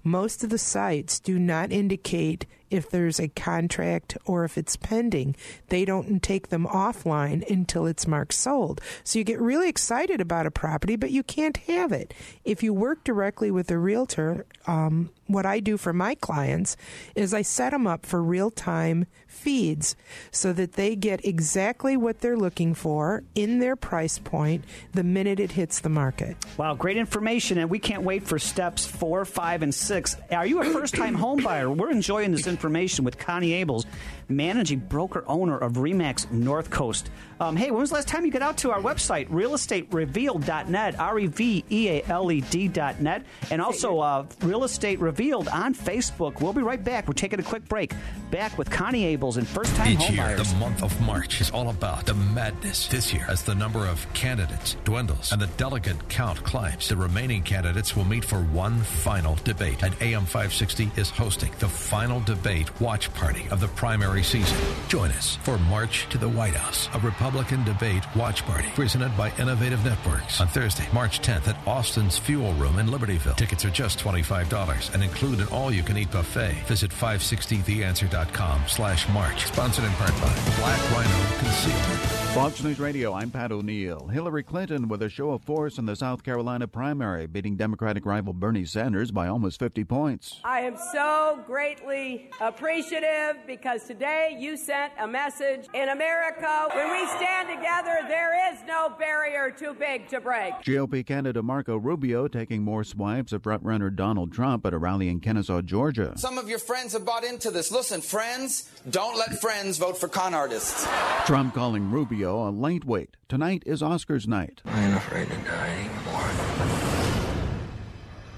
[0.04, 5.36] Most of the sites do not indicate if there's a contract or if it's pending.
[5.68, 8.82] They don't take them offline until it's marked sold.
[9.04, 12.14] So you get really excited about a property, but you can't have it.
[12.44, 16.78] If you work directly with a realtor, um, what I do for my clients
[17.16, 19.96] is I set them up for real time feeds
[20.32, 25.40] so that they get exactly what they're looking for in their price point the minute
[25.40, 26.38] it hits the market.
[26.58, 30.16] Wow, great information, and we can't wait for steps four, five, and six.
[30.32, 31.70] Are you a first time home buyer?
[31.70, 33.86] We're enjoying this information information with Connie Abels,
[34.32, 37.10] managing broker owner of Remax North Coast.
[37.40, 41.20] Um, hey, when was the last time you got out to our website, realestaterevealed.net, R
[41.20, 46.42] E V E A L E D.net, and also uh, Real Estate Revealed on Facebook.
[46.42, 47.08] We'll be right back.
[47.08, 47.94] We're taking a quick break.
[48.30, 50.52] Back with Connie Abels and first time Each year, homebuyers.
[50.52, 52.88] the month of March is all about the madness.
[52.88, 57.44] This year, as the number of candidates dwindles and the delegate count climbs, the remaining
[57.44, 59.84] candidates will meet for one final debate.
[59.84, 64.58] And AM 560 is hosting the final debate watch party of the primary season.
[64.88, 69.32] Join us for March to the White House, a Republican debate watch party presented by
[69.38, 73.38] Innovative Networks on Thursday, March 10th at Austin's Fuel Room in Libertyville.
[73.38, 76.64] Tickets are just $25 and include an all-you-can-eat buffet.
[76.68, 79.46] Visit 560theanswer.com slash March.
[79.46, 82.21] Sponsored in part by Black Rhino Concealment.
[82.34, 84.08] Fox News Radio, I'm Pat O'Neill.
[84.08, 88.32] Hillary Clinton with a show of force in the South Carolina primary, beating Democratic rival
[88.32, 90.40] Bernie Sanders by almost 50 points.
[90.46, 96.70] I am so greatly appreciative because today you sent a message in America.
[96.74, 100.54] When we stand together, there is no barrier too big to break.
[100.64, 105.20] GOP candidate Marco Rubio taking more swipes at frontrunner Donald Trump at a rally in
[105.20, 106.14] Kennesaw, Georgia.
[106.18, 107.74] Some of your friends have bought into this.
[107.74, 110.88] Listen, friends, don't let friends vote for con artists.
[111.26, 113.18] Trump calling Rubio a lightweight.
[113.28, 114.62] Tonight is Oscars night.
[114.66, 116.30] I ain't afraid to die anymore.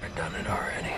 [0.02, 0.92] I've done it already.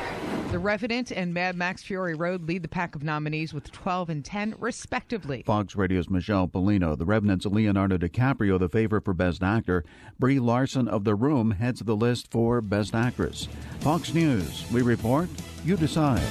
[0.50, 4.24] The Revenant and Mad Max Fury Road lead the pack of nominees with 12 and
[4.24, 5.42] 10, respectively.
[5.42, 6.96] Fox Radio's Michelle Pellino.
[6.96, 9.84] The Revenant's Leonardo DiCaprio, the favorite for Best Actor.
[10.18, 13.48] Brie Larson of The Room heads the list for Best Actress.
[13.80, 14.64] Fox News.
[14.72, 15.28] We report,
[15.64, 16.22] you decide.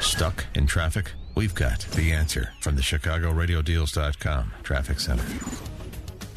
[0.00, 1.12] Stuck in traffic?
[1.34, 5.24] We've got the answer from the ChicagoRadioDeals.com Traffic Center.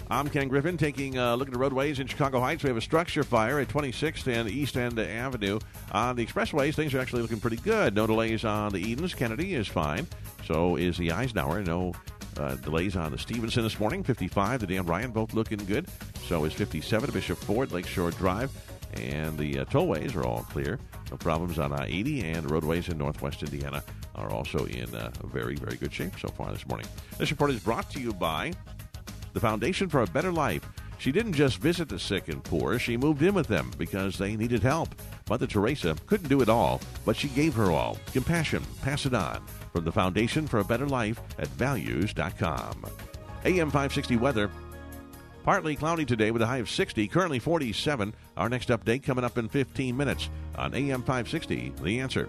[0.10, 2.64] I'm Ken Griffin taking a look at the roadways in Chicago Heights.
[2.64, 5.60] We have a structure fire at 26th and East End Avenue.
[5.92, 7.94] On the expressways, things are actually looking pretty good.
[7.94, 9.14] No delays on the Edens.
[9.14, 10.08] Kennedy is fine.
[10.46, 11.62] So is the Eisenhower.
[11.62, 11.94] No
[12.38, 14.02] uh, delays on the Stevenson this morning.
[14.04, 15.88] 55, the Dan Ryan, both looking good.
[16.26, 18.52] So is 57, Bishop Ford, Lakeshore Drive.
[19.02, 20.80] And the uh, tollways are all clear.
[21.12, 23.84] No problems on I 80, and roadways in northwest Indiana
[24.16, 26.88] are also in uh, very, very good shape so far this morning.
[27.18, 28.54] This report is brought to you by
[29.34, 30.68] the Foundation for a Better Life.
[31.00, 34.36] She didn't just visit the sick and poor, she moved in with them because they
[34.36, 34.90] needed help.
[35.30, 37.98] Mother Teresa couldn't do it all, but she gave her all.
[38.14, 39.46] Compassion, pass it on.
[39.72, 42.86] From the Foundation for a Better Life at values.com.
[43.46, 44.50] AM 560 weather.
[45.48, 48.14] Partly cloudy today with a high of 60, currently 47.
[48.36, 51.72] Our next update coming up in 15 minutes on AM 560.
[51.82, 52.28] The answer.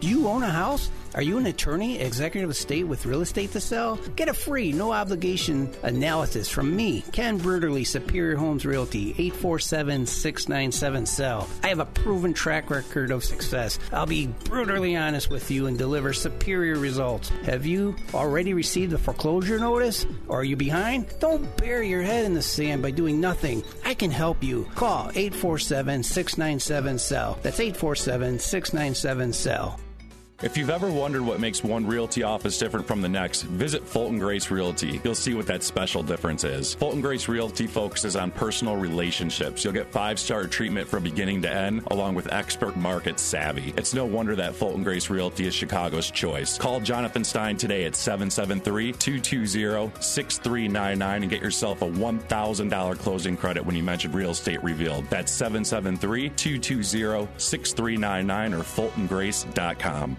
[0.00, 0.90] Do you own a house?
[1.14, 3.96] Are you an attorney, executive estate with real estate to sell?
[4.16, 11.06] Get a free, no obligation analysis from me, Ken Bruderly, Superior Homes Realty, 847 697
[11.06, 11.48] Sell.
[11.62, 13.78] I have a proven track record of success.
[13.92, 17.28] I'll be brutally honest with you and deliver superior results.
[17.44, 20.04] Have you already received a foreclosure notice?
[20.26, 21.06] Or are you behind?
[21.20, 23.62] Don't bury your head in the sand by doing nothing.
[23.84, 24.68] I can help you.
[24.74, 27.38] Call 847 697 Sell.
[27.42, 29.80] That's 847 697 Sell.
[30.42, 34.18] If you've ever wondered what makes one realty office different from the next, visit Fulton
[34.18, 35.00] Grace Realty.
[35.04, 36.74] You'll see what that special difference is.
[36.74, 39.62] Fulton Grace Realty focuses on personal relationships.
[39.62, 43.72] You'll get five star treatment from beginning to end, along with expert market savvy.
[43.76, 46.58] It's no wonder that Fulton Grace Realty is Chicago's choice.
[46.58, 53.64] Call Jonathan Stein today at 773 220 6399 and get yourself a $1,000 closing credit
[53.64, 55.04] when you mention Real Estate Revealed.
[55.08, 60.16] That's 773 220 6399 or FultonGrace.com.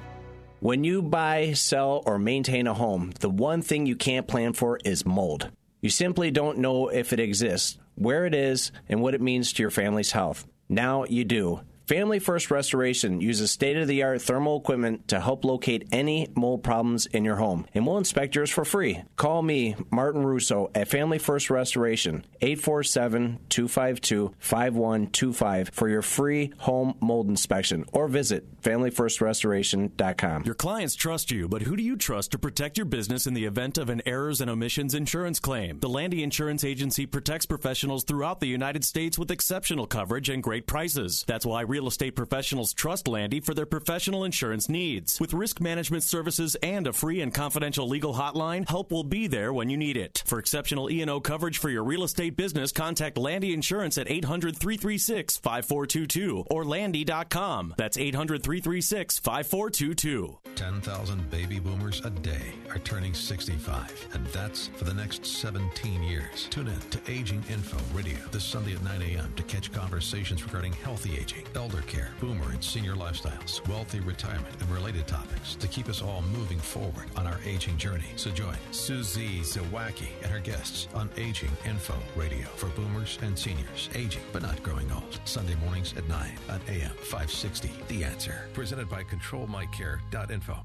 [0.61, 4.79] When you buy, sell, or maintain a home, the one thing you can't plan for
[4.85, 5.51] is mold.
[5.81, 9.63] You simply don't know if it exists, where it is, and what it means to
[9.63, 10.47] your family's health.
[10.69, 11.59] Now you do.
[11.87, 16.63] Family First Restoration uses state of the art thermal equipment to help locate any mold
[16.63, 19.03] problems in your home, and we'll inspect yours for free.
[19.17, 26.95] Call me, Martin Russo, at Family First Restoration, 847 252 5125 for your free home
[27.01, 30.43] mold inspection, or visit FamilyFirstRestoration.com.
[30.43, 33.45] Your clients trust you, but who do you trust to protect your business in the
[33.45, 35.77] event of an errors and omissions insurance claim?
[35.81, 40.65] The Landy Insurance Agency protects professionals throughout the United States with exceptional coverage and great
[40.65, 41.23] prices.
[41.27, 45.19] That's why real estate professionals trust Landy for their professional insurance needs.
[45.19, 49.51] With risk management services and a free and confidential legal hotline, help will be there
[49.51, 50.23] when you need it.
[50.25, 56.63] For exceptional E&O coverage for your real estate business, contact Landy Insurance at 800-336-5422 or
[56.63, 57.73] landy.com.
[57.77, 60.37] That's 800-336 5422.
[60.55, 66.47] 10,000 baby boomers a day are turning 65, and that's for the next 17 years.
[66.49, 69.33] Tune in to Aging Info Radio this Sunday at 9 a.m.
[69.35, 74.69] to catch conversations regarding healthy aging, elder care, boomer and senior lifestyles, wealthy retirement, and
[74.69, 78.05] related topics to keep us all moving forward on our aging journey.
[78.17, 83.89] So join Susie Zawacki and her guests on Aging Info Radio for boomers and seniors,
[83.95, 85.19] aging but not growing old.
[85.25, 87.71] Sunday mornings at 9 on AM 560.
[87.87, 88.47] The Answer.
[88.53, 90.57] Presented by ControlMyCare.info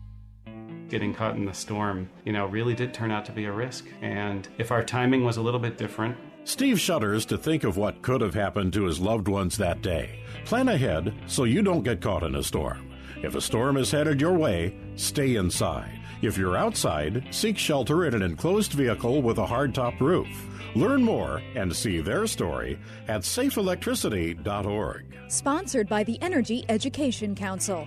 [0.88, 3.86] getting caught in the storm, you know, really did turn out to be a risk.
[4.02, 8.02] And if our timing was a little bit different, Steve shudders to think of what
[8.02, 10.20] could have happened to his loved ones that day.
[10.44, 12.90] Plan ahead so you don't get caught in a storm.
[13.22, 15.98] If a storm is headed your way, stay inside.
[16.22, 20.28] If you're outside, seek shelter in an enclosed vehicle with a hardtop roof.
[20.74, 25.16] Learn more and see their story at safeelectricity.org.
[25.28, 27.86] Sponsored by the Energy Education Council.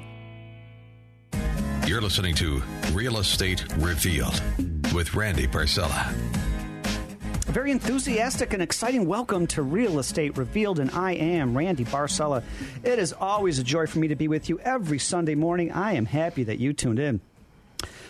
[1.85, 2.61] You're listening to
[2.91, 4.41] Real Estate Revealed
[4.93, 6.42] with Randy Barcella.
[7.45, 12.41] A very enthusiastic and exciting welcome to Real Estate Revealed, and I am Randy Barcella.
[12.83, 15.71] It is always a joy for me to be with you every Sunday morning.
[15.71, 17.19] I am happy that you tuned in.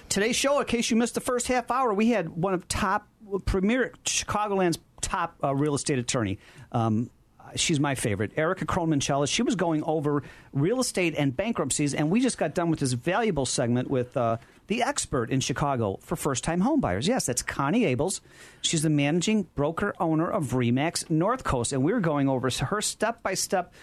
[0.07, 3.07] Today's show, in case you missed the first half hour, we had one of top
[3.45, 6.37] premier Chicagoland's top uh, real estate attorney.
[6.71, 7.09] Um,
[7.55, 12.21] she's my favorite, Erica Crohn She was going over real estate and bankruptcies, and we
[12.21, 14.37] just got done with this valuable segment with uh,
[14.67, 17.08] the expert in Chicago for first time homebuyers.
[17.08, 18.21] Yes, that's Connie Abels.
[18.62, 22.82] She's the managing broker owner of Remax North Coast, and we are going over her
[22.82, 23.73] step by step.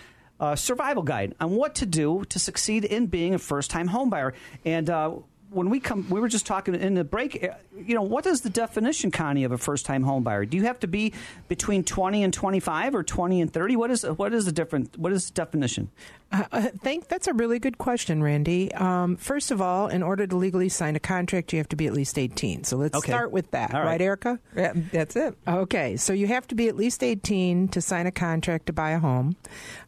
[0.55, 4.33] survival guide on what to do to succeed in being a first time homebuyer.
[4.65, 5.17] And uh,
[5.51, 7.43] when we come, we were just talking in the break.
[7.43, 10.45] Uh, you know, what is the definition, Connie, of a first-time home buyer?
[10.45, 11.13] Do you have to be
[11.49, 13.77] between twenty and twenty-five, or twenty and thirty?
[13.77, 14.99] What is what is the different?
[14.99, 15.91] What is the definition?
[16.33, 18.73] Uh, I think that's a really good question, Randy.
[18.75, 21.87] Um, first of all, in order to legally sign a contract, you have to be
[21.87, 22.65] at least eighteen.
[22.65, 23.11] So let's okay.
[23.11, 23.85] start with that, right.
[23.85, 24.39] right, Erica?
[24.55, 25.37] Yeah, that's it.
[25.49, 28.91] Okay, so you have to be at least eighteen to sign a contract to buy
[28.91, 29.37] a home.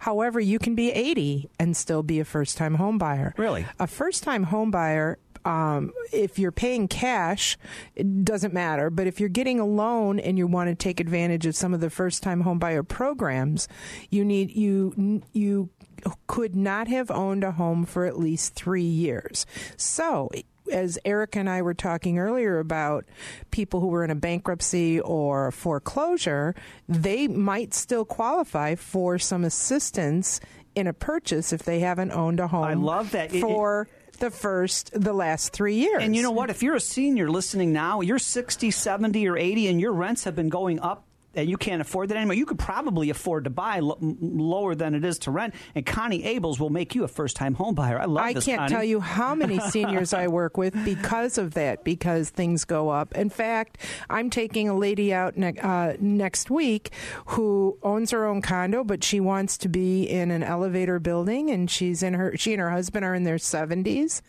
[0.01, 3.35] However, you can be eighty and still be a first-time home buyer.
[3.37, 7.57] Really, a first-time home buyer um, if you're paying cash,
[7.95, 8.91] it doesn't matter.
[8.91, 11.81] But if you're getting a loan and you want to take advantage of some of
[11.81, 13.69] the first time homebuyer programs,
[14.11, 15.71] you need you you
[16.27, 19.47] could not have owned a home for at least three years.
[19.77, 20.31] So
[20.71, 23.05] as Eric and I were talking earlier about
[23.51, 26.55] people who were in a bankruptcy or foreclosure,
[26.89, 30.41] they might still qualify for some assistance
[30.75, 32.65] in a purchase if they haven't owned a home.
[32.65, 33.83] I love that for.
[33.83, 36.01] It, the first, the last three years.
[36.03, 36.49] And you know what?
[36.49, 40.37] If you're a senior listening now, you're 60, 70, or 80, and your rents have
[40.37, 43.79] been going up and you can't afford that anymore, you could probably afford to buy
[43.79, 45.55] l- lower than it is to rent.
[45.75, 47.99] And Connie Abels will make you a first time home buyer.
[48.01, 48.71] I love I this, can't Connie.
[48.73, 53.15] tell you how many seniors I work with because of that, because things go up.
[53.17, 53.79] In fact,
[54.11, 56.91] I'm taking a lady out ne- uh, next week
[57.27, 61.71] who owns her own condo, but she wants to be in an elevator building, and
[61.71, 62.37] she's in her.
[62.37, 64.23] She and her husband are in their 70s.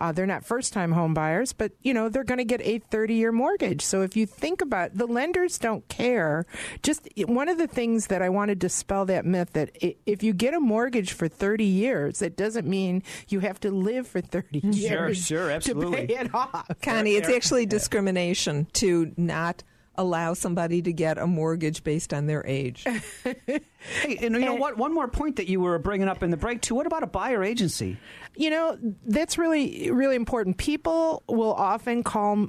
[0.00, 2.78] Uh, they're not first time home buyers, but you know they're going to get a
[2.78, 3.82] 30 year mortgage.
[3.82, 6.46] So if you think about the lenders don't care
[6.82, 9.70] just one of the things that I want to dispel that myth that
[10.06, 14.06] if you get a mortgage for 30 years, it doesn't mean you have to live
[14.06, 14.74] for 30 mm.
[14.76, 15.26] years.
[15.26, 16.06] Sure, sure, absolutely.
[16.06, 16.70] To pay it off.
[16.82, 19.62] Connie, it's actually discrimination to not
[19.96, 22.84] allow somebody to get a mortgage based on their age.
[23.24, 24.76] hey, and you know what?
[24.78, 26.74] One more point that you were bringing up in the break too.
[26.74, 27.98] What about a buyer agency?
[28.34, 30.56] You know, that's really really important.
[30.56, 32.48] People will often call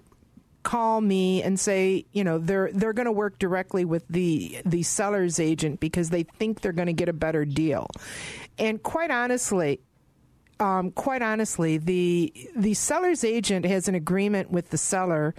[0.63, 4.83] call me and say, you know, they're they're going to work directly with the the
[4.83, 7.87] seller's agent because they think they're going to get a better deal.
[8.57, 9.81] And quite honestly,
[10.61, 15.33] um, quite honestly, the the seller's agent has an agreement with the seller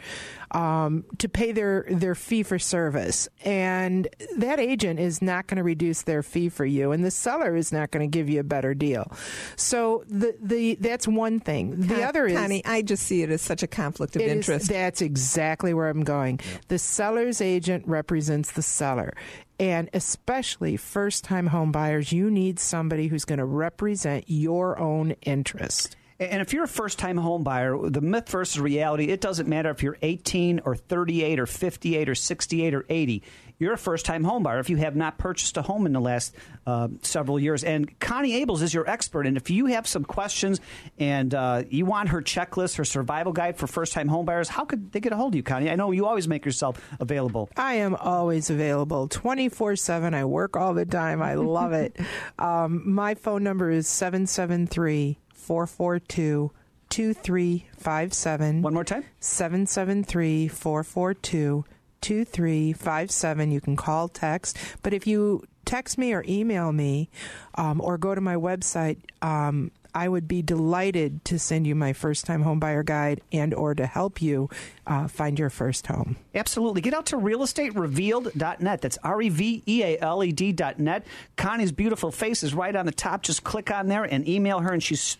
[0.51, 5.63] um, to pay their their fee for service, and that agent is not going to
[5.63, 8.45] reduce their fee for you, and the seller is not going to give you a
[8.45, 9.11] better deal.
[9.57, 11.81] So the the that's one thing.
[11.87, 14.27] The Con- other is Connie, I just see it as such a conflict of it
[14.27, 14.69] is- interest.
[14.69, 16.41] that's exactly where I'm going.
[16.67, 19.15] The seller's agent represents the seller.
[19.63, 25.13] And especially first time home buyers, you need somebody who's going to represent your own
[25.23, 25.95] interest.
[26.19, 29.71] And if you're a first time home buyer, the myth versus reality, it doesn't matter
[29.71, 33.23] if you're 18 or 38 or 58 or 68 or 80.
[33.59, 36.01] You're a first time home buyer if you have not purchased a home in the
[36.01, 36.35] last
[36.67, 37.65] uh, several years.
[37.65, 39.27] And Connie Abels is your expert.
[39.27, 40.61] And if you have some questions
[40.99, 44.65] and uh, you want her checklist, her survival guide for first time home buyers, how
[44.65, 45.71] could they get a hold of you, Connie?
[45.71, 47.49] I know you always make yourself available.
[47.57, 50.15] I am always available 24 7.
[50.15, 51.23] I work all the time.
[51.23, 51.97] I love it.
[52.39, 56.53] um, my phone number is 773 442
[56.93, 58.63] 2357.
[58.63, 61.65] One more time 773 442
[62.03, 63.51] 2357.
[63.51, 64.59] You can call, text.
[64.83, 67.09] But if you text me or email me
[67.55, 68.99] um, or go to my website.
[69.21, 73.53] Um, I would be delighted to send you my first time home buyer guide and
[73.53, 74.49] or to help you
[74.87, 76.17] uh, find your first home.
[76.35, 76.81] Absolutely.
[76.81, 78.81] Get out to realestaterevealed.net.
[78.81, 81.07] That's R E V E A L E D.net.
[81.37, 83.23] Connie's beautiful face is right on the top.
[83.23, 85.19] Just click on there and email her, and she's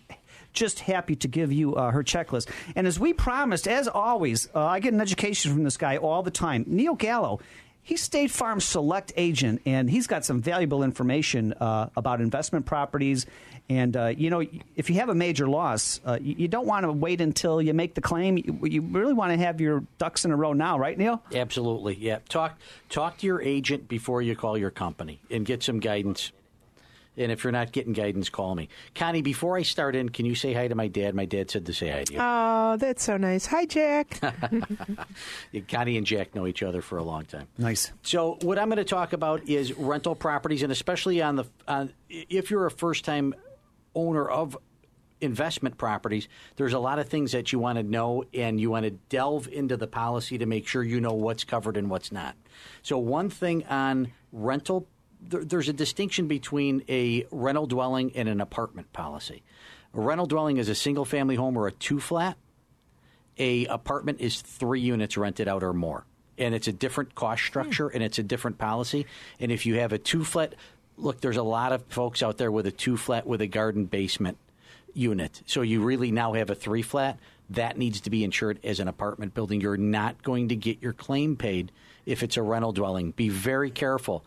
[0.53, 2.49] just happy to give you uh, her checklist.
[2.75, 6.23] And as we promised, as always, uh, I get an education from this guy all
[6.23, 6.65] the time.
[6.67, 7.39] Neil Gallo
[7.85, 13.25] He's State Farm Select Agent, and he's got some valuable information uh, about investment properties.
[13.69, 14.41] And, uh, you know,
[14.77, 17.93] if you have a major loss, uh, you, don't want to wait until you make
[17.93, 18.37] the claim.
[18.37, 21.21] You, you really want to have your ducks in a row now, right, Neil?
[21.33, 22.19] Absolutely, yeah.
[22.29, 22.57] Talk,
[22.89, 26.31] talk to your agent before you call your company and get some guidance
[27.17, 28.69] and if you're not getting guidance, call me.
[28.95, 31.13] Connie, before I start in, can you say hi to my dad?
[31.15, 32.19] My dad said to say hi to you.
[32.21, 33.45] Oh, that's so nice.
[33.47, 34.19] Hi, Jack.
[35.69, 37.47] Connie and Jack know each other for a long time.
[37.57, 37.91] Nice.
[38.01, 41.93] So, what I'm going to talk about is rental properties, and especially on the on,
[42.09, 43.33] if you're a first time
[43.95, 44.57] owner of
[45.21, 48.83] investment properties, there's a lot of things that you want to know, and you want
[48.83, 52.35] to delve into the policy to make sure you know what's covered and what's not.
[52.81, 54.87] So, one thing on rental
[55.29, 59.43] there, there's a distinction between a rental dwelling and an apartment policy.
[59.93, 62.37] A rental dwelling is a single family home or a two flat.
[63.37, 66.05] A apartment is three units rented out or more,
[66.37, 67.47] and it's a different cost hmm.
[67.47, 69.05] structure and it's a different policy.
[69.39, 70.55] And if you have a two flat,
[70.97, 73.85] look, there's a lot of folks out there with a two flat with a garden
[73.85, 74.37] basement
[74.93, 75.41] unit.
[75.45, 77.17] So you really now have a three flat.
[77.49, 79.61] That needs to be insured as an apartment building.
[79.61, 81.71] You're not going to get your claim paid
[82.05, 83.11] if it's a rental dwelling.
[83.11, 84.23] Be very careful.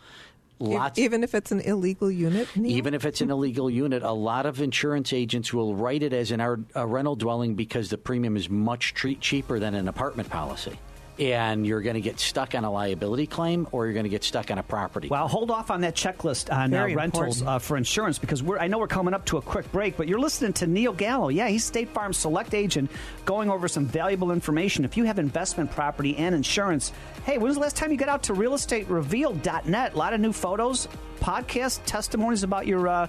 [0.59, 2.47] Lots, even if it's an illegal unit?
[2.55, 2.71] Neil?
[2.71, 6.31] Even if it's an illegal unit, a lot of insurance agents will write it as
[6.31, 6.41] an,
[6.73, 10.79] a rental dwelling because the premium is much cheaper than an apartment policy
[11.19, 14.23] and you're going to get stuck on a liability claim or you're going to get
[14.23, 15.07] stuck on a property.
[15.07, 18.77] Well, hold off on that checklist on uh, rentals uh, for insurance because I know
[18.77, 21.29] we're coming up to a quick break, but you're listening to Neil Gallo.
[21.29, 22.91] Yeah, he's State Farm Select Agent
[23.25, 24.85] going over some valuable information.
[24.85, 26.91] If you have investment property and insurance,
[27.25, 29.93] hey, when was the last time you got out to realestaterevealed.net?
[29.93, 30.87] A lot of new photos,
[31.19, 32.87] podcasts, testimonies about your.
[32.87, 33.07] Uh,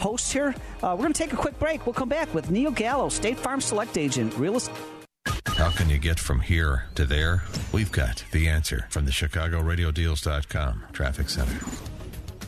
[0.00, 0.54] hosts here.
[0.82, 1.84] Uh, we're going to take a quick break.
[1.84, 4.99] We'll come back with Neil Gallo, State Farm Select Agent, Real Estate.
[5.60, 7.42] How can you get from here to there?
[7.70, 11.66] We've got the answer from the ChicagoRadioDeals.com Traffic Center.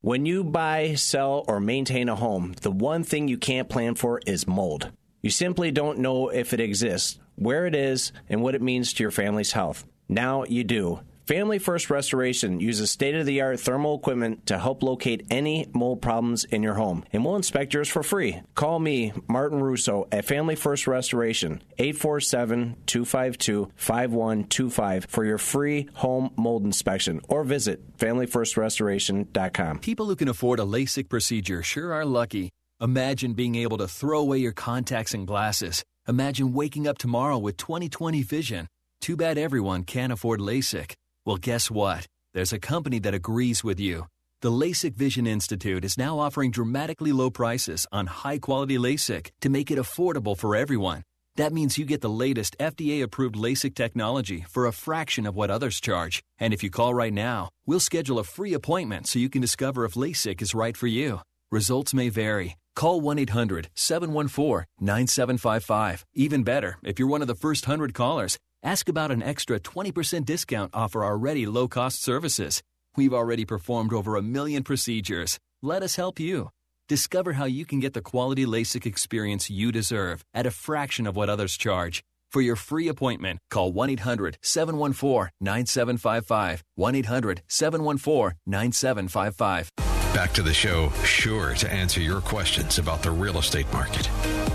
[0.00, 4.20] when you buy, sell, or maintain a home, the one thing you can't plan for
[4.26, 4.90] is mold.
[5.22, 9.02] You simply don't know if it exists, where it is, and what it means to
[9.02, 9.86] your family's health.
[10.08, 11.00] Now you do.
[11.24, 16.02] Family First Restoration uses state of the art thermal equipment to help locate any mold
[16.02, 18.42] problems in your home, and we'll inspect yours for free.
[18.54, 26.28] Call me, Martin Russo, at Family First Restoration, 847 252 5125 for your free home
[26.36, 29.78] mold inspection, or visit FamilyFirstRestoration.com.
[29.78, 32.50] People who can afford a LASIK procedure sure are lucky.
[32.82, 35.84] Imagine being able to throw away your contacts and glasses.
[36.06, 38.68] Imagine waking up tomorrow with 20/20 vision.
[39.00, 40.92] Too bad everyone can't afford LASIK.
[41.26, 42.06] Well, guess what?
[42.34, 44.08] There's a company that agrees with you.
[44.42, 49.48] The LASIK Vision Institute is now offering dramatically low prices on high quality LASIK to
[49.48, 51.02] make it affordable for everyone.
[51.36, 55.50] That means you get the latest FDA approved LASIK technology for a fraction of what
[55.50, 56.22] others charge.
[56.38, 59.86] And if you call right now, we'll schedule a free appointment so you can discover
[59.86, 61.22] if LASIK is right for you.
[61.50, 62.56] Results may vary.
[62.76, 66.04] Call 1 800 714 9755.
[66.12, 70.24] Even better, if you're one of the first 100 callers, ask about an extra 20%
[70.24, 72.62] discount off our already low cost services.
[72.96, 75.38] We've already performed over a million procedures.
[75.62, 76.50] Let us help you.
[76.88, 81.14] Discover how you can get the quality LASIK experience you deserve at a fraction of
[81.14, 82.02] what others charge.
[82.30, 86.64] For your free appointment, call 1 800 714 9755.
[86.74, 89.70] 1 800 714 9755.
[90.14, 94.08] Back to the show, sure to answer your questions about the real estate market.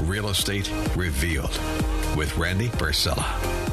[0.03, 1.59] Real Estate Revealed
[2.15, 3.68] with Randy Barcella.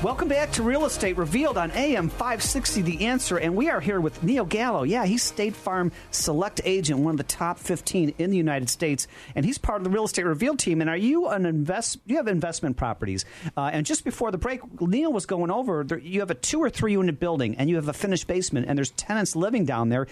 [0.00, 4.00] Welcome back to Real Estate Revealed on AM 560 The Answer, and we are here
[4.00, 4.84] with Neil Gallo.
[4.84, 9.08] Yeah, he's State Farm Select Agent, one of the top 15 in the United States,
[9.34, 10.80] and he's part of the Real Estate Revealed team.
[10.80, 11.98] And are you an invest?
[12.06, 13.24] You have investment properties,
[13.56, 15.82] uh, and just before the break, Neil was going over.
[15.82, 18.66] There, you have a two or three unit building, and you have a finished basement,
[18.68, 20.06] and there's tenants living down there.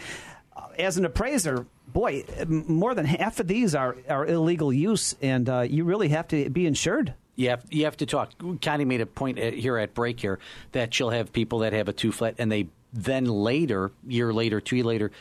[0.57, 5.49] Uh, as an appraiser, boy, more than half of these are, are illegal use, and
[5.49, 7.15] uh, you really have to be insured.
[7.37, 8.33] You have, you have to talk.
[8.63, 10.39] Connie made a point at, here at break here
[10.73, 14.61] that she'll have people that have a two flat and they then later, year later,
[14.61, 15.13] two year later,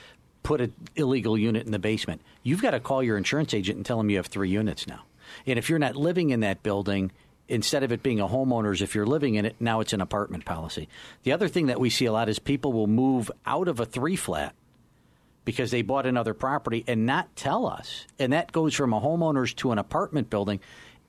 [0.44, 2.22] put an illegal unit in the basement.
[2.44, 5.04] You've got to call your insurance agent and tell them you have three units now.
[5.46, 7.12] And if you're not living in that building,
[7.50, 10.46] instead of it being a homeowner's, if you're living in it, now it's an apartment
[10.46, 10.88] policy.
[11.24, 13.86] The other thing that we see a lot is people will move out of a
[13.86, 14.54] three flat
[15.46, 18.06] because they bought another property and not tell us.
[18.18, 20.60] And that goes from a homeowner's to an apartment building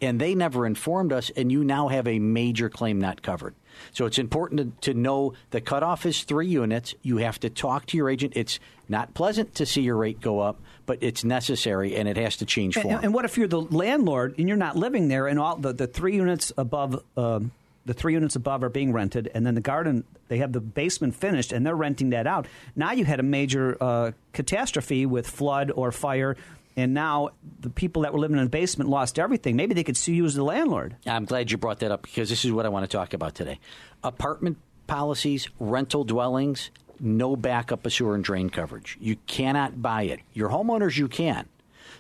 [0.01, 3.55] and they never informed us, and you now have a major claim not covered.
[3.92, 6.94] So it's important to, to, know the cutoff is three units.
[7.03, 8.32] You have to talk to your agent.
[8.34, 12.38] It's not pleasant to see your rate go up, but it's necessary, and it has
[12.38, 12.94] to change form.
[12.94, 15.72] And, and what if you're the landlord and you're not living there, and all the,
[15.72, 17.53] the three units above um,
[17.86, 21.14] the three units above are being rented, and then the garden they have the basement
[21.14, 22.47] finished, and they're renting that out.
[22.74, 26.36] Now you had a major uh, catastrophe with flood or fire
[26.77, 29.57] and now the people that were living in the basement lost everything.
[29.57, 30.97] Maybe they could sue you as the landlord.
[31.07, 33.35] I'm glad you brought that up because this is what I want to talk about
[33.35, 33.59] today.
[34.05, 36.70] Apartment policies, rental dwellings,
[37.01, 38.97] no backup of sewer and drain coverage.
[39.01, 40.20] You cannot buy it.
[40.33, 41.49] Your homeowners, you can.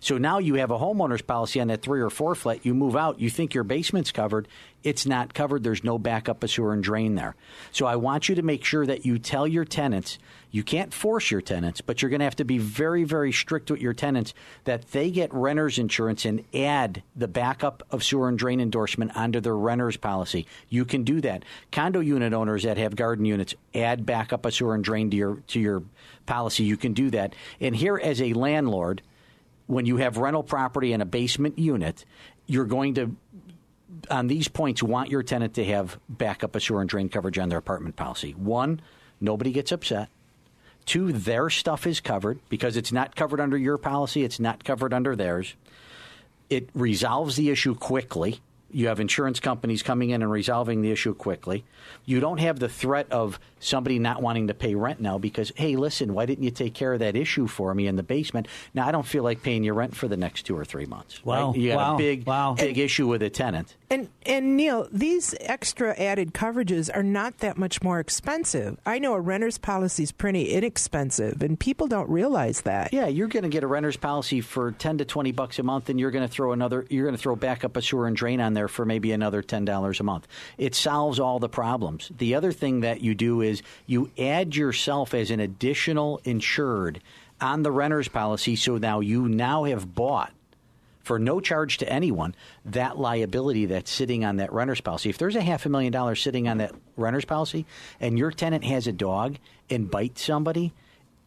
[0.00, 2.66] So now you have a homeowner's policy on that three or four flat.
[2.66, 4.46] You move out, you think your basement's covered.
[4.82, 5.64] It's not covered.
[5.64, 7.34] There's no backup of sewer and drain there.
[7.72, 10.18] So I want you to make sure that you tell your tenants
[10.56, 13.70] you can't force your tenants, but you're going to have to be very, very strict
[13.70, 14.32] with your tenants
[14.64, 19.38] that they get renter's insurance and add the backup of sewer and drain endorsement onto
[19.38, 20.46] their renter's policy.
[20.70, 21.44] You can do that.
[21.72, 25.42] Condo unit owners that have garden units add backup of sewer and drain to your
[25.48, 25.82] to your
[26.24, 26.64] policy.
[26.64, 27.34] You can do that.
[27.60, 29.02] And here, as a landlord,
[29.66, 32.06] when you have rental property and a basement unit,
[32.46, 33.14] you're going to
[34.10, 37.50] on these points want your tenant to have backup of sewer and drain coverage on
[37.50, 38.32] their apartment policy.
[38.32, 38.80] One,
[39.20, 40.08] nobody gets upset.
[40.86, 44.94] Two, their stuff is covered because it's not covered under your policy, it's not covered
[44.94, 45.54] under theirs.
[46.48, 48.40] It resolves the issue quickly.
[48.70, 51.64] You have insurance companies coming in and resolving the issue quickly.
[52.04, 55.76] You don't have the threat of somebody not wanting to pay rent now because, hey,
[55.76, 58.48] listen, why didn't you take care of that issue for me in the basement?
[58.74, 61.24] Now I don't feel like paying your rent for the next two or three months.
[61.24, 61.56] Wow, right?
[61.56, 61.94] you got wow.
[61.94, 62.54] a big, wow.
[62.54, 63.74] big issue with a tenant.
[63.88, 68.78] And and Neil, these extra added coverages are not that much more expensive.
[68.84, 72.92] I know a renter's policy is pretty inexpensive, and people don't realize that.
[72.92, 75.88] Yeah, you're going to get a renter's policy for ten to twenty bucks a month,
[75.88, 76.84] and you're going to throw another.
[76.90, 79.40] You're going to throw back up a sewer and drain on there for maybe another
[79.40, 80.26] ten dollars a month.
[80.58, 82.10] It solves all the problems.
[82.16, 83.55] The other thing that you do is
[83.86, 87.00] you add yourself as an additional insured
[87.40, 90.32] on the renter's policy, so now you now have bought
[91.06, 92.34] for no charge to anyone
[92.64, 95.08] that liability that's sitting on that renter's policy.
[95.08, 97.64] If there's a half a million dollars sitting on that renter's policy
[98.00, 99.36] and your tenant has a dog
[99.70, 100.72] and bites somebody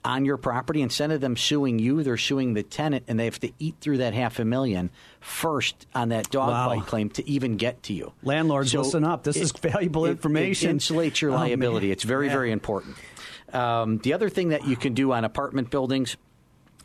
[0.06, 3.40] on your property, instead of them suing you, they're suing the tenant and they have
[3.42, 4.90] to eat through that half a million
[5.20, 6.68] first on that dog Wow.
[6.70, 8.14] bite claim to even get to you.
[8.24, 9.24] Landlords, So listen up.
[9.24, 10.78] This is valuable it- information.
[10.78, 11.88] It insulates your Oh, liability.
[11.88, 11.92] man.
[11.92, 12.34] it's very, Yeah.
[12.34, 12.96] very important.
[13.52, 16.16] Um, the other thing that you can do on apartment buildings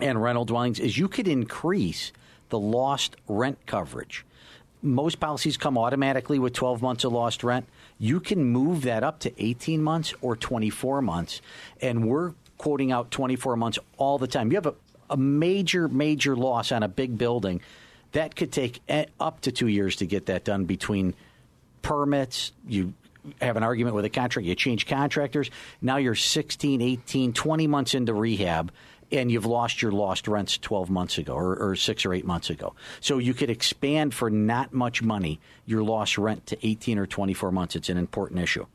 [0.01, 2.13] and rental dwellings is you could increase
[2.49, 4.25] the lost rent coverage.
[4.83, 7.67] Most policies come automatically with 12 months of lost rent.
[7.99, 11.41] You can move that up to 18 months or 24 months.
[11.81, 14.51] And we're quoting out 24 months all the time.
[14.51, 14.75] You have a,
[15.11, 17.61] a major, major loss on a big building.
[18.13, 18.81] That could take
[19.19, 21.15] up to two years to get that done between
[21.83, 22.95] permits, you
[23.41, 25.51] have an argument with a contract, you change contractors.
[25.81, 28.73] Now you're 16, 18, 20 months into rehab,
[29.13, 32.51] and you've lost your lost rents 12 months ago or, or six or eight months
[32.51, 32.75] ago.
[33.01, 37.53] So you could expand for not much money your lost rent to 18 or 24
[37.53, 37.77] months.
[37.77, 38.67] It's an important issue.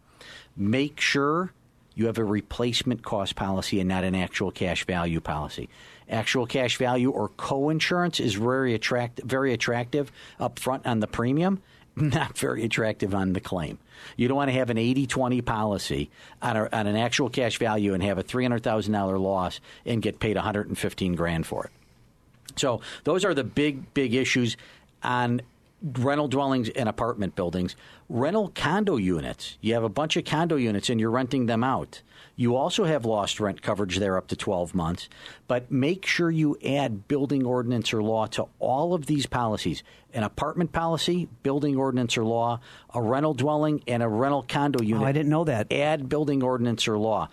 [0.55, 1.51] Make sure
[1.99, 5.67] you have a replacement cost policy and not an actual cash value policy.
[6.09, 11.61] Actual cash value or co-insurance is very attract very attractive up front on the premium,
[11.97, 13.77] not very attractive on the claim.
[14.15, 16.09] You don't want to have an 80-20 policy
[16.41, 20.37] on, a, on an actual cash value and have a $300,000 loss and get paid
[20.37, 21.71] 115 grand for it.
[22.55, 24.55] So those are the big, big issues
[25.03, 25.41] on
[25.81, 27.75] rental dwellings and apartment buildings.
[28.09, 29.57] Rental condo units.
[29.61, 32.01] You have a bunch of condo units and you're renting them out.
[32.35, 35.09] You also have lost rent coverage there up to 12 months,
[35.47, 40.23] but make sure you add building ordinance or law to all of these policies an
[40.23, 42.59] apartment policy, building ordinance or law,
[42.93, 45.03] a rental dwelling, and a rental condo unit.
[45.03, 45.71] Oh, I didn't know that.
[45.71, 47.29] Add building ordinance or law.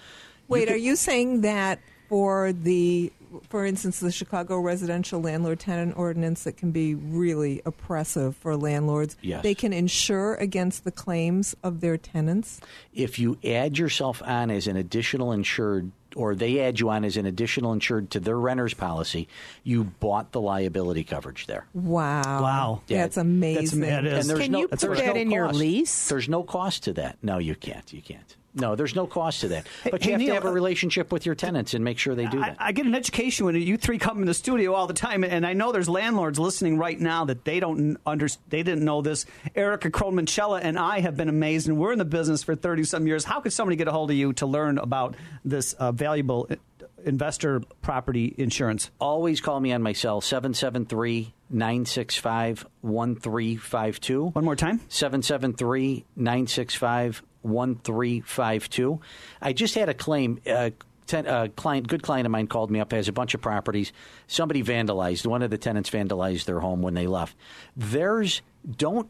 [0.49, 3.13] Wait, are you saying that for the,
[3.49, 9.17] for instance, the Chicago residential landlord tenant ordinance that can be really oppressive for landlords?
[9.23, 9.43] Yes.
[9.43, 12.61] They can insure against the claims of their tenants?
[12.93, 17.19] if you add yourself on as an additional insured or they add you on as
[17.19, 19.29] an additional insured to their renter's policy,
[19.65, 21.67] you bought the liability coverage there.
[21.75, 22.23] Wow.
[22.43, 22.83] Wow.
[22.89, 23.03] Yeah.
[23.03, 23.85] That's amazing.
[23.85, 26.09] And there's Can no, you put that no in your lease?
[26.09, 27.19] There's no cost to that.
[27.23, 27.93] No, you can't.
[27.93, 28.37] You can't.
[28.57, 29.67] No, there's no cost to that.
[29.85, 31.99] But hey, you have Neil, to have a uh, relationship with your tenants and make
[31.99, 32.57] sure they do that.
[32.59, 35.47] I get an education when you three come in the studio all the time, and
[35.47, 39.27] I know there's landlords listening right now that they don't under, they didn't know this.
[39.55, 43.07] Erica Crohn-Minchella and I have been amazed, and we're in the business for thirty some
[43.07, 43.25] years.
[43.25, 46.57] How could somebody get a hold of you to learn about this uh, valuable uh,
[47.05, 48.91] investor property insurance?
[48.99, 54.25] Always call me on my cell, 773 965 1352.
[54.27, 59.01] One more time 773 965 1352.
[59.41, 60.41] I just had a claim.
[60.47, 60.71] Uh,
[61.07, 63.93] ten, a client, good client of mine called me up, has a bunch of properties.
[64.27, 67.37] Somebody vandalized, one of the tenants vandalized their home when they left.
[67.77, 69.09] There's, don't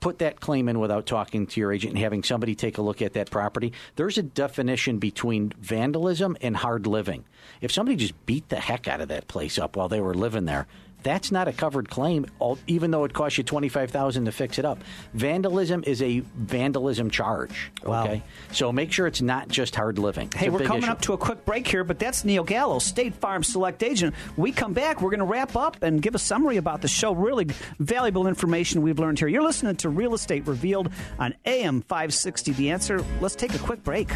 [0.00, 3.00] put that claim in without talking to your agent and having somebody take a look
[3.00, 3.72] at that property.
[3.96, 7.24] There's a definition between vandalism and hard living.
[7.62, 10.44] If somebody just beat the heck out of that place up while they were living
[10.44, 10.66] there,
[11.04, 12.26] that's not a covered claim,
[12.66, 14.82] even though it costs you twenty five thousand to fix it up.
[15.12, 17.70] Vandalism is a vandalism charge.
[17.84, 20.26] Okay, so make sure it's not just hard living.
[20.26, 20.92] It's Hey, we're coming issue.
[20.92, 24.14] up to a quick break here, but that's Neil Gallo, State Farm Select Agent.
[24.36, 27.12] We come back, we're going to wrap up and give a summary about the show.
[27.12, 27.46] Really
[27.78, 29.28] valuable information we've learned here.
[29.28, 32.52] You're listening to Real Estate Revealed on AM 560.
[32.52, 33.04] The answer.
[33.20, 34.08] Let's take a quick break.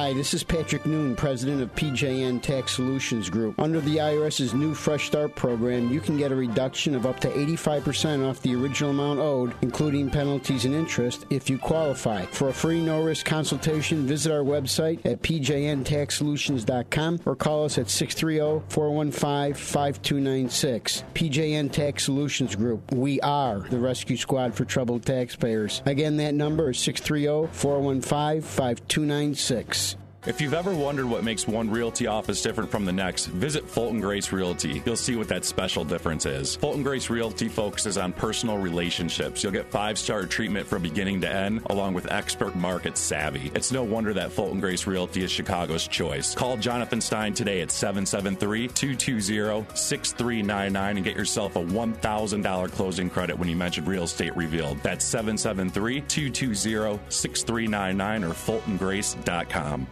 [0.00, 3.60] Hi, this is Patrick Noon, president of PJN Tax Solutions Group.
[3.60, 7.28] Under the IRS's new Fresh Start program, you can get a reduction of up to
[7.28, 12.24] 85% off the original amount owed, including penalties and interest, if you qualify.
[12.24, 17.90] For a free no risk consultation, visit our website at pjntaxsolutions.com or call us at
[17.90, 21.04] 630 415 5296.
[21.12, 22.90] PJN Tax Solutions Group.
[22.92, 25.82] We are the rescue squad for troubled taxpayers.
[25.84, 29.90] Again, that number is 630 415 5296.
[30.26, 34.02] If you've ever wondered what makes one realty office different from the next, visit Fulton
[34.02, 34.82] Grace Realty.
[34.84, 36.56] You'll see what that special difference is.
[36.56, 39.42] Fulton Grace Realty focuses on personal relationships.
[39.42, 43.50] You'll get five star treatment from beginning to end, along with expert market savvy.
[43.54, 46.34] It's no wonder that Fulton Grace Realty is Chicago's choice.
[46.34, 53.38] Call Jonathan Stein today at 773 220 6399 and get yourself a $1,000 closing credit
[53.38, 54.82] when you mention Real Estate Revealed.
[54.82, 59.86] That's 773 220 6399 or FultonGrace.com.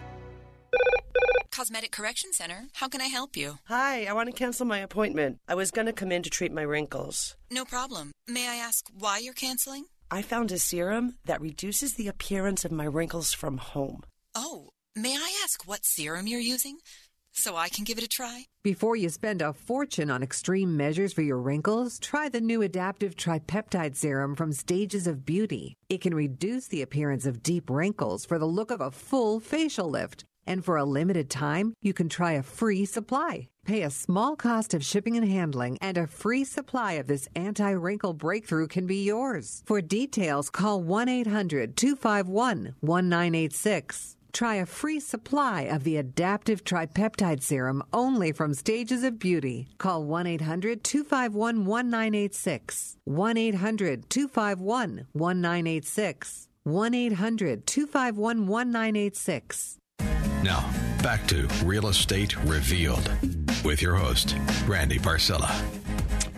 [1.58, 2.68] Cosmetic Correction Center.
[2.74, 3.58] How can I help you?
[3.64, 5.38] Hi, I want to cancel my appointment.
[5.48, 7.36] I was going to come in to treat my wrinkles.
[7.50, 8.12] No problem.
[8.28, 9.86] May I ask why you're canceling?
[10.08, 14.04] I found a serum that reduces the appearance of my wrinkles from home.
[14.36, 16.78] Oh, may I ask what serum you're using?
[17.32, 18.44] So I can give it a try?
[18.62, 23.16] Before you spend a fortune on extreme measures for your wrinkles, try the new adaptive
[23.16, 25.74] tripeptide serum from Stages of Beauty.
[25.88, 29.90] It can reduce the appearance of deep wrinkles for the look of a full facial
[29.90, 30.24] lift.
[30.48, 33.48] And for a limited time, you can try a free supply.
[33.66, 37.70] Pay a small cost of shipping and handling, and a free supply of this anti
[37.72, 39.62] wrinkle breakthrough can be yours.
[39.66, 44.16] For details, call 1 800 251 1986.
[44.32, 49.68] Try a free supply of the adaptive tripeptide serum only from Stages of Beauty.
[49.76, 52.96] Call 1 800 251 1986.
[53.04, 56.48] 1 800 251 1986.
[56.64, 59.78] 1 800 251 1986.
[60.42, 60.70] Now,
[61.02, 63.10] back to Real Estate Revealed
[63.64, 64.36] with your host,
[64.66, 65.50] Randy Barcella.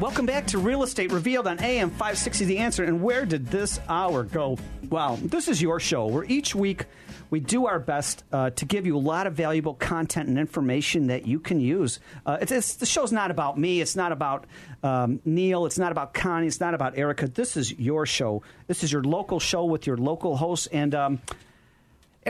[0.00, 2.84] Welcome back to Real Estate Revealed on AM 560 The Answer.
[2.84, 4.56] And where did this hour go?
[4.88, 6.86] Well, this is your show where each week
[7.28, 11.08] we do our best uh, to give you a lot of valuable content and information
[11.08, 12.00] that you can use.
[12.24, 13.82] Uh, it's, it's, the show's not about me.
[13.82, 14.46] It's not about
[14.82, 15.66] um, Neil.
[15.66, 16.46] It's not about Connie.
[16.46, 17.28] It's not about Erica.
[17.28, 18.42] This is your show.
[18.66, 20.68] This is your local show with your local hosts.
[20.68, 21.20] And um,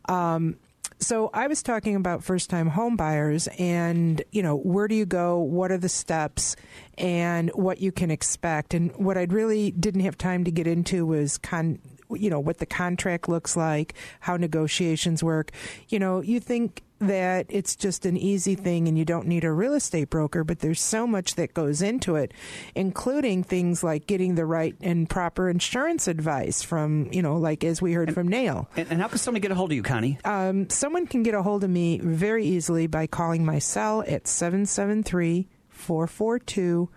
[0.08, 0.56] Um,
[0.98, 5.04] so I was talking about first time home buyers and, you know, where do you
[5.06, 5.38] go?
[5.38, 6.56] What are the steps
[6.96, 8.72] and what you can expect?
[8.72, 11.78] And what I really didn't have time to get into was con
[12.10, 15.50] you know, what the contract looks like, how negotiations work.
[15.88, 19.52] You know, you think that it's just an easy thing and you don't need a
[19.52, 22.32] real estate broker, but there's so much that goes into it,
[22.74, 27.82] including things like getting the right and proper insurance advice from, you know, like as
[27.82, 28.68] we heard from Neil.
[28.76, 30.18] And, and how can somebody get a hold of you, Connie?
[30.24, 34.26] Um, someone can get a hold of me very easily by calling my cell at
[34.26, 36.88] 773 442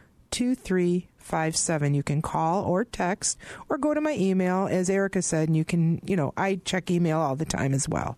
[1.30, 1.94] 2357.
[1.94, 3.38] You can call or text
[3.70, 6.90] or go to my email, as Erica said, and you can, you know, I check
[6.90, 8.18] email all the time as well.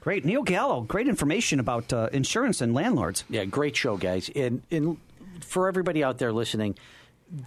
[0.00, 0.24] Great.
[0.24, 3.24] Neil Gallo, great information about uh, insurance and landlords.
[3.28, 4.30] Yeah, great show, guys.
[4.34, 4.98] And, and
[5.40, 6.76] for everybody out there listening,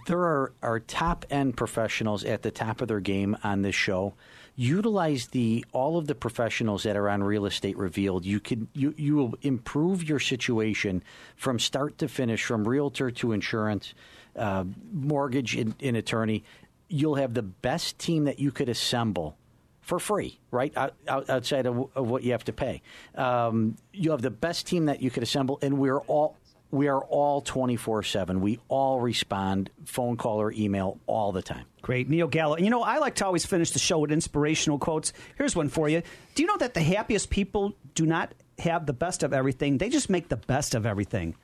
[0.06, 4.14] there are, are top end professionals at the top of their game on this show.
[4.56, 8.24] Utilize the all of the professionals that are on Real Estate Revealed.
[8.24, 11.04] You can you you will improve your situation
[11.36, 13.94] from start to finish, from realtor to insurance,
[14.38, 16.44] uh, mortgage and, and attorney.
[16.88, 19.36] You'll have the best team that you could assemble
[19.82, 20.74] for free, right?
[20.76, 22.82] Out, out, outside of, of what you have to pay.
[23.14, 26.36] Um, you have the best team that you could assemble, and we're all
[26.70, 28.42] we are all twenty four seven.
[28.42, 31.64] We all respond, phone call or email all the time.
[31.80, 32.10] Great.
[32.10, 32.58] Neil Gallo.
[32.58, 35.14] You know, I like to always finish the show with inspirational quotes.
[35.36, 36.02] Here's one for you.
[36.34, 39.78] Do you know that the happiest people do not have the best of everything?
[39.78, 41.36] They just make the best of everything.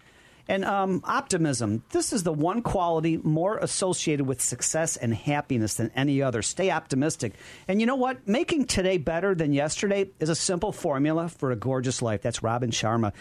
[0.46, 1.84] And um, optimism.
[1.90, 6.42] This is the one quality more associated with success and happiness than any other.
[6.42, 7.32] Stay optimistic.
[7.66, 8.28] And you know what?
[8.28, 12.20] Making today better than yesterday is a simple formula for a gorgeous life.
[12.20, 13.12] That's Robin Sharma.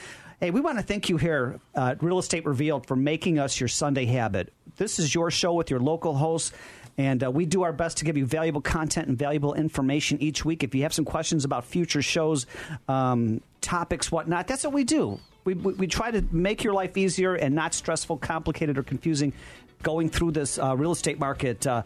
[0.41, 3.69] Hey, we want to thank you here at Real Estate Revealed for making us your
[3.69, 4.51] Sunday habit.
[4.75, 6.51] This is your show with your local hosts.
[6.97, 10.45] And uh, we do our best to give you valuable content and valuable information each
[10.45, 10.63] week.
[10.63, 12.45] If you have some questions about future shows,
[12.87, 15.19] um, topics, whatnot, that's what we do.
[15.45, 19.33] We, we, we try to make your life easier and not stressful, complicated, or confusing
[19.81, 21.65] going through this uh, real estate market.
[21.67, 21.83] Uh,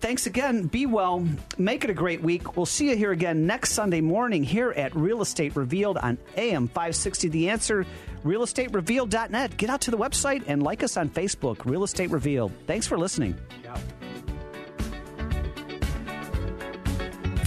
[0.00, 0.66] thanks again.
[0.66, 1.26] Be well.
[1.58, 2.56] Make it a great week.
[2.56, 6.68] We'll see you here again next Sunday morning here at Real Estate Revealed on AM
[6.68, 7.86] 560 The Answer,
[8.24, 9.56] realestaterevealed.net.
[9.56, 12.52] Get out to the website and like us on Facebook, Real Estate Revealed.
[12.66, 13.36] Thanks for listening.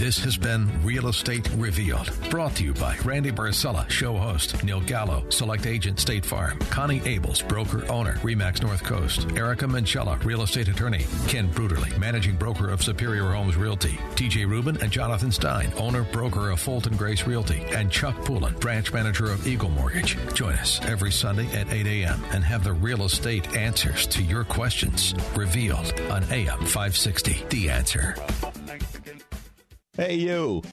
[0.02, 4.80] This has been Real Estate Revealed, brought to you by Randy Barcella, show host, Neil
[4.80, 10.42] Gallo, select agent State Farm, Connie Abels, broker owner, Remax North Coast, Erica Minchella, real
[10.42, 15.72] estate attorney, Ken Bruderly, managing broker of Superior Homes Realty, TJ Rubin and Jonathan Stein,
[15.76, 20.18] owner broker of Fulton Grace Realty, and Chuck Poulin, branch manager of Eagle Mortgage.
[20.34, 22.20] Join us every Sunday at 8 a.m.
[22.32, 27.44] and have the real estate answers to your questions revealed on AM 560.
[27.50, 28.16] The answer.
[29.94, 30.62] Hey, you.